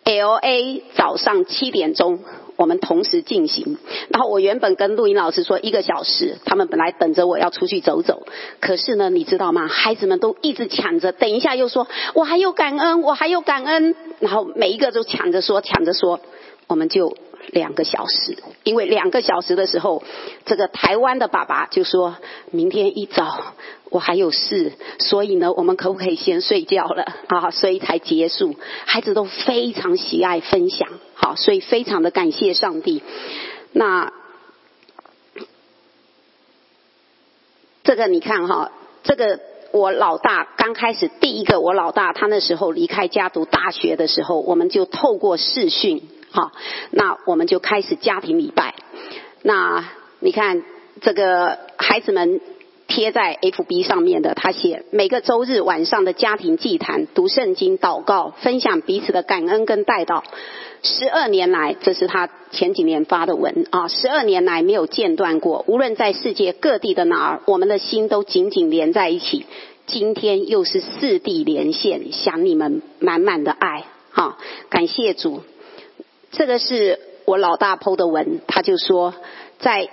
[0.03, 2.19] ，L A 早上七点钟，
[2.55, 3.77] 我们同时进行。
[4.09, 8.27] 然后我原本跟录音老师说一个小时，他们本来等着我要出去走走，
[8.59, 9.67] 可是呢，你知道吗？
[9.67, 16.19] 孩子们都一直抢着，等一下又说我还有感恩，我还有感恩，然后每一个都抢着说，抢着说，
[16.67, 17.17] 我们就。
[17.47, 20.03] 两个小时，因为两个小时的时候，
[20.45, 22.17] 这个台湾的爸爸就说
[22.51, 23.53] 明天一早
[23.89, 27.49] 我还有事，所以呢，我们可不可以先睡觉了啊？
[27.51, 28.55] 所以才结束。
[28.85, 33.01] 孩子都非常喜爱分享，好，所以非常的感谢上帝。
[33.71, 34.11] 那
[37.83, 38.71] 这个你看哈，
[39.03, 39.39] 这个
[39.71, 46.09] 我老大刚开始第一个，我老大他那时候离开家读大学的时候，我们就透过视讯。
[46.37, 46.51] 好，
[46.91, 48.75] 那我们就开始家庭礼拜。
[49.41, 49.83] 那
[50.19, 50.61] 你看
[51.01, 52.39] 这个孩子们
[52.85, 60.21] 贴在 FB 上面的，他写每个周日晚上的家庭祭坛，读圣经、祷告、分享彼此的感恩跟带祷。
[60.83, 65.65] 十二年来，这是他前几年发的文啊，十二年来没有间断过。
[65.67, 69.47] 无论在世界各地的哪儿，我们的心都紧紧连在一起。
[69.87, 73.85] 今天又是四地连线，想你们满满的爱。
[74.11, 74.37] 好，
[74.69, 75.41] 感谢主。
[76.31, 79.13] 这个是我老大 PO 的文，他就说，
[79.59, 79.89] 在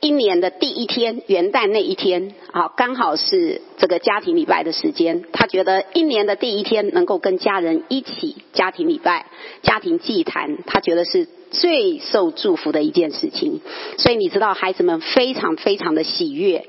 [0.00, 5.24] 一年的第一天元旦那一天，啊，刚好是这个家庭礼拜的时间。
[5.32, 9.26] 他觉得一年的第一天能够跟家人一起家庭礼拜、
[9.62, 13.60] 家庭祭坛，他觉得是最受祝福的一件事情。
[13.96, 16.66] 所以你知道，孩子们非常非常的喜悦。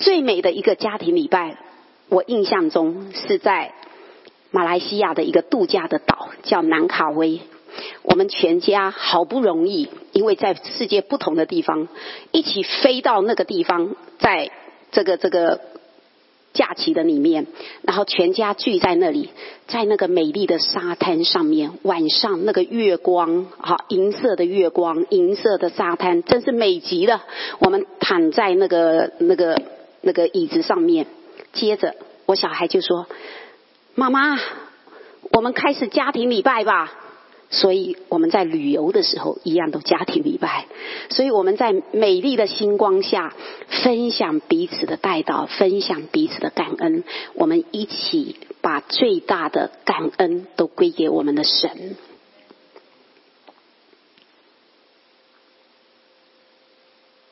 [0.00, 1.56] 最美的一个家庭礼拜，
[2.08, 3.72] 我印象中是在
[4.50, 7.40] 马来西亚的一个度假的岛，叫南卡威。
[8.02, 11.88] 我们全家好不容易，因为在世界不同的地方，
[12.32, 14.50] 一起飞到那个地方，在
[14.92, 15.60] 这个这个
[16.52, 17.46] 假期的里面，
[17.82, 19.30] 然后全家聚在那里，
[19.66, 27.24] 在那个美丽的沙滩上面，晚上那个月光，好银色的月光，银色的沙滩，真是美极了。
[27.58, 29.60] 我们躺在那个那个
[30.00, 31.06] 那个椅子上面，
[31.52, 31.96] 接着
[32.26, 33.06] 我小孩就说
[33.96, 34.38] ：“妈妈，
[35.32, 37.00] 我们开始家庭礼拜吧。”
[37.54, 40.66] 所以我们在旅游的时候，一样都家庭礼拜。
[41.08, 43.32] 所以我们在美丽的星光下，
[43.68, 47.04] 分享彼此的带到，分享彼此的感恩。
[47.34, 51.96] 我们一起把最大的感恩都归给我们的神。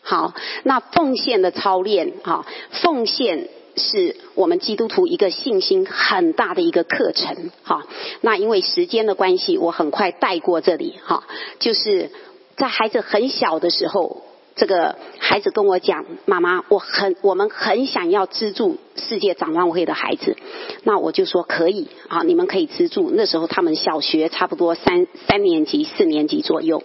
[0.02, 3.48] 好，那奉献的操练，哈，奉献。
[3.76, 7.84] 是我们基督徒一个信心很大的一个课程，哈。
[8.20, 11.24] 那因为时间的关系，我很快带过这里，哈。
[11.58, 12.10] 就是
[12.56, 14.22] 在孩子很小的时候，
[14.54, 20.36] 这个孩子跟我讲：“妈妈，我很我们很想要资助世界展望会的孩子。”
[20.84, 23.10] 那我就说可以啊，你们可以资助。
[23.14, 26.82] 那时候他们小学差不多三三年级、四年级左右。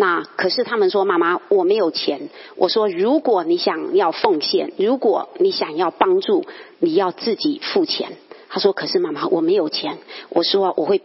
[0.00, 6.46] 那可是他们说：“妈妈，我没有钱。”我说：“如果你想要奉献，如果你想要帮助，
[6.78, 8.12] 你要自己付钱。”
[8.48, 9.98] 他说：“可是妈妈，我没有钱。”
[10.30, 11.02] 我说：“我会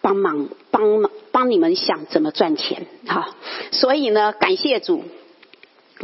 [0.00, 3.34] 帮忙帮帮你们想怎么赚钱。”哈，
[3.70, 5.04] 所以呢，感谢主。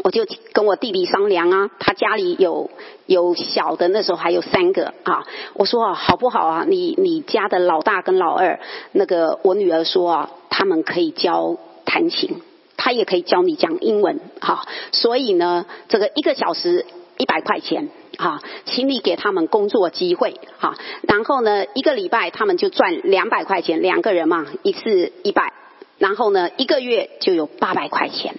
[0.05, 2.71] 我就跟我弟弟商量啊，他家里有
[3.07, 5.25] 有小的，那时候还有三个啊。
[5.55, 6.67] 我说好不好啊？
[6.69, 8.61] 你你家的老大跟老二，
[8.93, 11.57] 那个我女儿说啊，他们可以教
[11.89, 12.43] 弹琴，
[12.77, 14.67] 他也可以教你讲英文，哈。
[14.93, 16.85] 所以呢，这个一个小时
[17.17, 20.77] 一百块钱，哈，请你给他们工作机会，哈。
[21.03, 25.55] 然后呢，一个礼拜他们就赚两百块钱，两个人嘛，一次一百。
[25.97, 28.37] 然后呢，一个月就有八百块钱，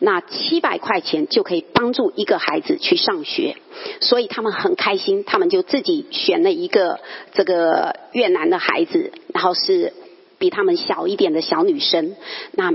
[0.00, 3.56] 那七百块钱就可以帮助一个孩子去上学，
[4.00, 6.98] 所以他们很开心，他们就自己选了一个
[7.32, 9.94] 这个越南的孩子，然后是
[10.36, 12.16] 比他们小一点的小女生，
[12.52, 12.74] 那。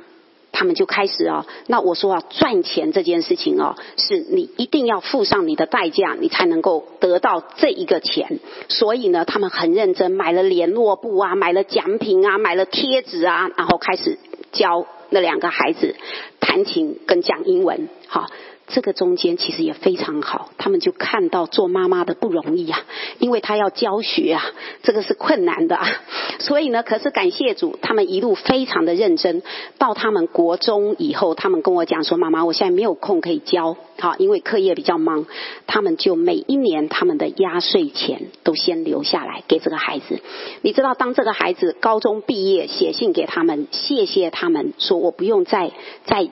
[0.63, 8.39] 他们就开始啊，那我说啊，赚钱这件事情哦，是你一定要付上你的代价，你才能够得到这一个钱。
[8.69, 14.17] 所以呢，他们很认真，买了联络簿啊，买了奖品啊，买了贴纸啊，然后开始
[14.53, 15.97] 教那两个孩子
[16.39, 18.27] 弹琴跟讲英文，好。
[18.67, 22.79] 这个中间其实也非常好，他们就看到做妈妈的不容易啊，
[23.19, 24.43] 因为他要教学啊，
[24.83, 25.87] 这个是困难的啊。
[26.39, 29.43] 所以呢，可是感谢主，他们一路非常的认真。
[29.77, 35.25] 到他们国中以后，他们跟我讲说：“妈妈，我现在没有空可以教，好，因为课业比较忙。”
[35.67, 40.21] 他们就每一年他们的压岁钱都先留下来给这个孩子。
[40.61, 45.71] 你知道，当这个孩子高中毕业，写信给他们，谢谢他们，说我不用再
[46.05, 46.29] 再。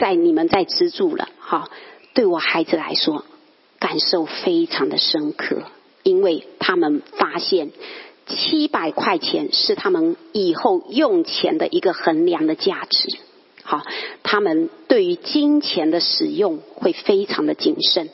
[0.00, 1.68] 在你们在资助了，哈，
[2.14, 3.22] 对我孩子来说，
[3.78, 5.58] 感受非常的深刻，
[6.02, 7.70] 因为他们发现
[8.26, 13.18] 七百块钱是他们以后用钱的一个衡量的价值，
[13.62, 13.82] 好，
[14.22, 18.08] 他们对于金钱的使用会非常的谨慎，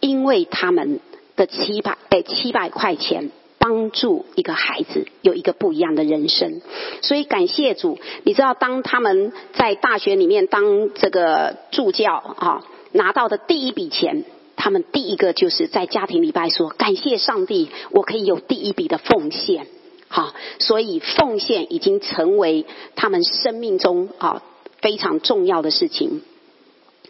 [0.00, 1.00] 因为他们
[1.36, 3.30] 的七百哎七百块钱。
[3.60, 6.62] 帮助一个孩子有一个不一样的人生，
[7.02, 7.98] 所以感谢主。
[8.24, 14.24] 你知道，当他们在大学里面当这个助教啊，拿到的第一笔钱，
[14.56, 19.66] 他们第一个就是在家庭礼拜说：“感谢上帝，我可以有第一笔的奉献。”
[20.08, 22.64] 好，所以奉献已经成为
[22.96, 24.42] 他们生命中啊
[24.80, 26.22] 非常重要的事情。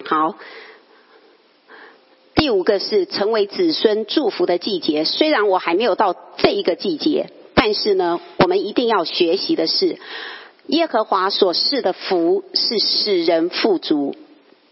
[0.05, 0.34] 好。
[2.41, 5.05] 第五个是成为子孙祝福的季节。
[5.05, 9.99] 虽然我还没有到这一个季节，但是呢，我们一定要学习的是，
[10.68, 14.16] 耶和华所示的福是使人富足，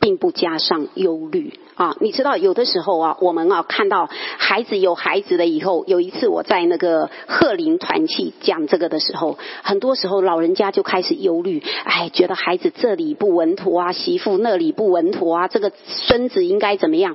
[0.00, 1.94] 并不加上忧虑啊。
[2.00, 4.08] 你知道，有的时候啊，我们啊看到
[4.38, 17.14] 孩子有孩子了以后，有一次我在那个鹤林团契讲这个的时候，很多时候老人家就开始忧虑，哎，觉得孩子这里不稳妥啊，媳妇那里不稳妥啊，这个孙子应该怎么样？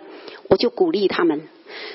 [0.49, 1.41] 我就鼓励他们，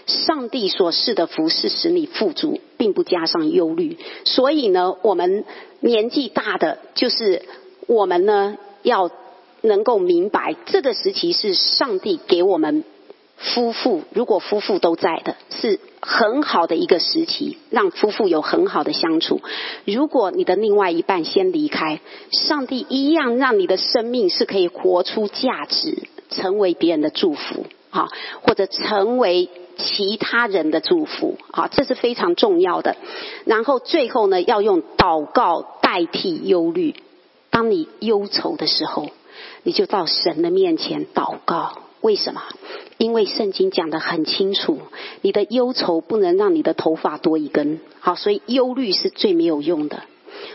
[0.06, 3.96] 上帝所示的福是使你富足，并不加上忧虑。
[4.24, 5.44] 所以呢，我们
[5.80, 7.42] 年纪大的，就是
[7.86, 9.10] 我们呢要
[9.62, 12.84] 能够明白，这个时期是上帝给我们
[13.36, 19.40] 夫妇，如果夫妇都在的，是很好的一个时期，让夫妇有很好的相处。
[19.84, 22.00] 如果你的另外一半先离开，
[22.32, 27.64] 上帝一样让你的生命是可以活出价值，成为别人的祝福。
[27.90, 28.08] 啊，
[28.42, 32.96] 或者成为其他人的祝福，啊，这是非常重要的。
[33.44, 36.94] 然后最后呢，要用祷告代替忧虑。
[37.50, 39.08] 当你忧愁的时候，
[39.62, 41.78] 你就到神的面前祷告。
[42.00, 42.42] 为什么？
[42.96, 44.78] 因为圣经讲得很清楚，
[45.22, 47.80] 你的忧愁不能让你的头发多一根。
[48.00, 50.02] 好，所以忧虑是最没有用的。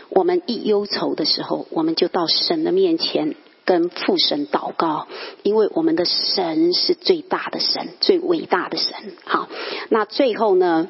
[0.08, 3.34] 我们一忧愁的时候，我们就到神的面前。
[3.64, 5.08] 跟父神祷告，
[5.42, 8.94] 因为我们的神是最大的神，最伟大的神。
[9.24, 9.48] 好，
[9.88, 10.88] 那最后呢？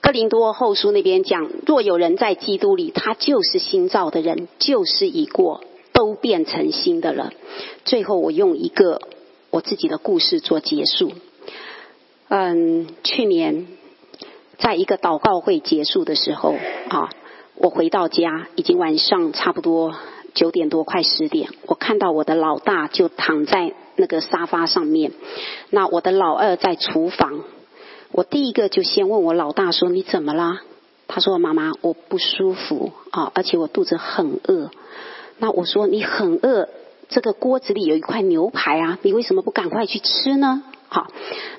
[0.00, 5.62] 哥林多后书那边讲，若有人在基督里，他就是新造的人，旧事已过，
[5.92, 7.32] 都变成新的了。
[7.84, 9.00] 最后，我用一个
[9.50, 11.12] 我自己的故事做结束。
[12.28, 13.68] 嗯，去年
[14.58, 16.56] 在一个祷告会结束的时候，
[16.88, 17.10] 啊。
[17.62, 19.94] 我回到家，已经晚上差不多
[20.32, 21.50] 九点多，快十点。
[21.66, 25.12] 我看到我的老大就躺在那个沙发上面，
[25.68, 27.44] 那我的老二在厨房。
[28.12, 30.62] 我第一个就先问我老大说：“你怎么啦？”
[31.06, 34.70] 他说：“妈妈，我不舒服啊，而且我肚子很饿。”
[35.36, 36.66] 那我说你很饿，
[37.10, 40.62] 这个锅子里有一块牛排啊，你为什么不赶快去吃呢？
[40.88, 41.08] 好，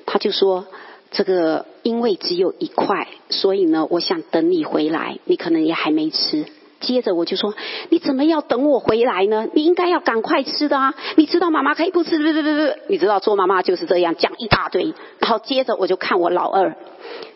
[0.04, 0.66] 他就说
[1.12, 6.46] 这个因为只有一块，所以呢，我想等你回来，你可能也还没吃。
[6.80, 7.54] 接着我就说，
[7.90, 9.46] 你怎么要等我回来呢？
[9.54, 10.94] 你应该要赶快吃的啊！
[11.14, 14.92] 你知道妈妈可以不吃，不不不不，你知道做妈妈就是这样讲一大堆。
[15.20, 16.74] 然后接着我就看我老二，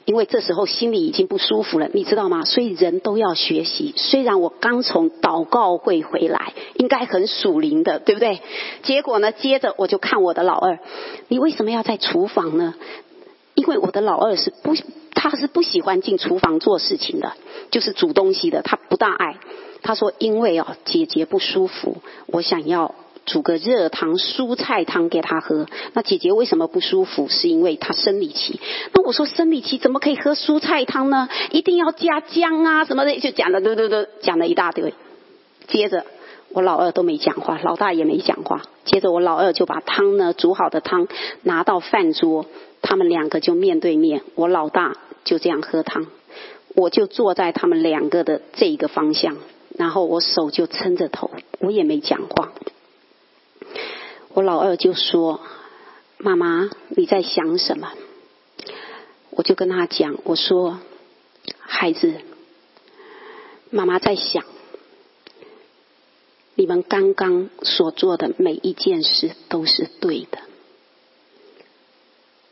[0.04, 2.44] 因为这时候心里已经不舒服了，你知道吗？
[2.44, 3.94] 所以人都要学习。
[3.96, 8.40] 虽然我刚从祷告会回来，应该很属灵的，对不对？
[8.82, 10.80] 结果呢，接着我就看我的老二，
[11.28, 12.74] 你为什么要在厨房呢？
[13.66, 14.74] 因为我的老二是不。
[15.18, 17.32] 他是不喜欢进厨房做事情的，
[17.70, 19.38] 就是煮东西的，他不大爱。
[19.82, 21.96] 他说：“因为哦，姐姐不舒服，
[22.26, 22.94] 我想要
[23.24, 25.66] 煮个热汤、蔬菜汤给她喝。
[25.94, 27.28] 那姐姐为什么不舒服？
[27.28, 28.60] 是因为她生理期。
[28.92, 31.28] 那我说生理期怎么可以喝蔬菜汤呢？
[31.50, 34.92] 一定要加姜啊什么的，就讲了，对对对，讲了一大堆。
[35.66, 36.04] 接着
[36.50, 38.62] 我老二都没讲话，老大也没讲话。
[38.84, 41.08] 接着我老二就把汤呢煮好的汤
[41.42, 42.46] 拿到饭桌，
[42.82, 44.22] 他们两个就面对面。
[44.34, 44.96] 我老大。
[45.26, 46.06] 就这样喝汤，
[46.76, 49.38] 我就坐在他们两个的这一个方向，
[49.76, 52.52] 然后我手就撑着头，我也没讲话。
[54.34, 55.40] 我老二就说
[56.18, 57.92] ：“妈妈，你在想什么？”
[59.34, 60.78] 我就跟他讲：“我说，
[61.58, 62.14] 孩子，
[63.70, 64.44] 妈妈在想，
[66.54, 70.38] 你们刚刚所做的每一件事都是对的，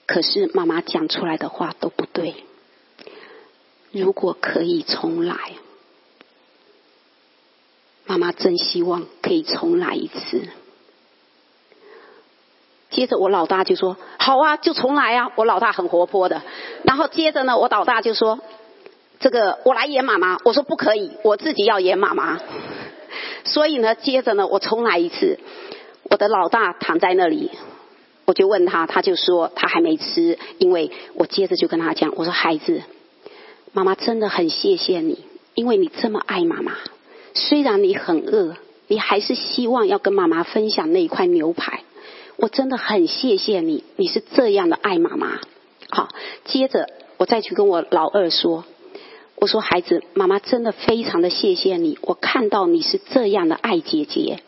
[0.07, 2.34] 可是妈妈讲出来的话都不对。”
[3.92, 5.36] 如果可以重来，
[8.07, 10.48] 妈妈真希望可以重来一次。
[12.90, 16.42] 接着我老大就说：“好啊，就重来啊！”我老大很活泼的。
[16.82, 18.40] 然后接着呢，我老大就说
[19.20, 22.40] ：“这个我来演妈妈。”我说：“不可以，我自己要演妈妈。”
[23.44, 25.38] 所以呢，接着呢，我重来一次。
[26.05, 27.50] 我的老大躺在那里，
[28.26, 32.82] 我就问他，他就说他还没吃，因为我接着就跟他讲，我说：“孩子。”
[33.72, 35.18] 妈妈真的很谢谢你，
[35.54, 36.74] 因为你这么爱妈妈。
[37.34, 38.56] 虽然你很饿，
[38.86, 41.82] 你还是希望要跟妈妈分享那一块牛排。
[42.36, 45.40] 我真的很谢谢你，你是这样的爱妈妈。
[45.90, 46.08] 好，
[46.44, 48.64] 接着我再去跟我老二说，
[49.36, 51.98] 我说孩子，妈妈真的非常的谢谢你。
[52.00, 54.38] 我看到你是这样的爱姐姐，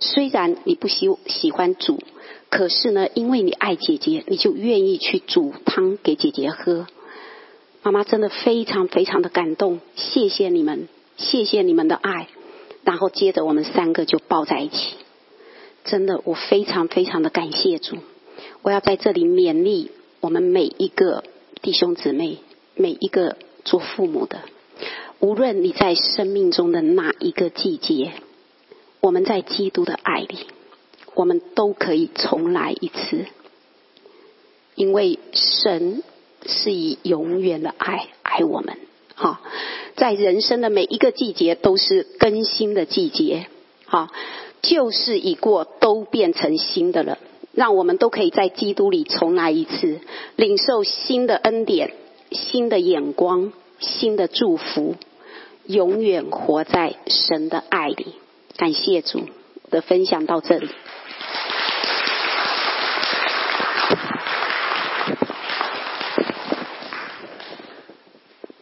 [0.00, 2.00] 虽然你不喜喜欢煮，
[2.48, 6.86] 可是呢，因为你爱姐姐，你就愿意去煮汤给姐姐喝。
[7.82, 12.28] 妈妈真的非常非常的感动，谢谢你们，谢谢你们的爱。
[12.84, 14.94] 然后接着我们三个就抱在一起，
[15.84, 17.96] 真的我非常非常的感谢主。
[18.62, 19.90] 我要在这里勉励
[20.20, 21.24] 我们每一个
[21.62, 22.38] 弟兄姊妹，
[22.74, 24.40] 每一个做父母的，
[25.20, 28.12] 无论你在生命中的哪一个季节，
[29.00, 30.38] 我们在基督的爱里，
[31.16, 33.26] 我们都可以重来一次，
[34.76, 36.04] 因为神。
[36.48, 38.78] 是以永远的爱爱我们，
[39.16, 39.40] 哈，
[39.96, 43.48] 在人生的每一个季节都是更新的季节，
[43.84, 44.12] 哈，
[44.62, 47.18] 旧事已过，都变成新的了，
[47.52, 49.98] 让我们都可以在基督里重来一次，
[50.36, 51.94] 领受新的恩典、
[52.30, 54.94] 新的眼光、新的祝福，
[55.64, 58.14] 永远活在神的爱里。
[58.56, 59.22] 感谢主
[59.70, 60.68] 的分享到这里。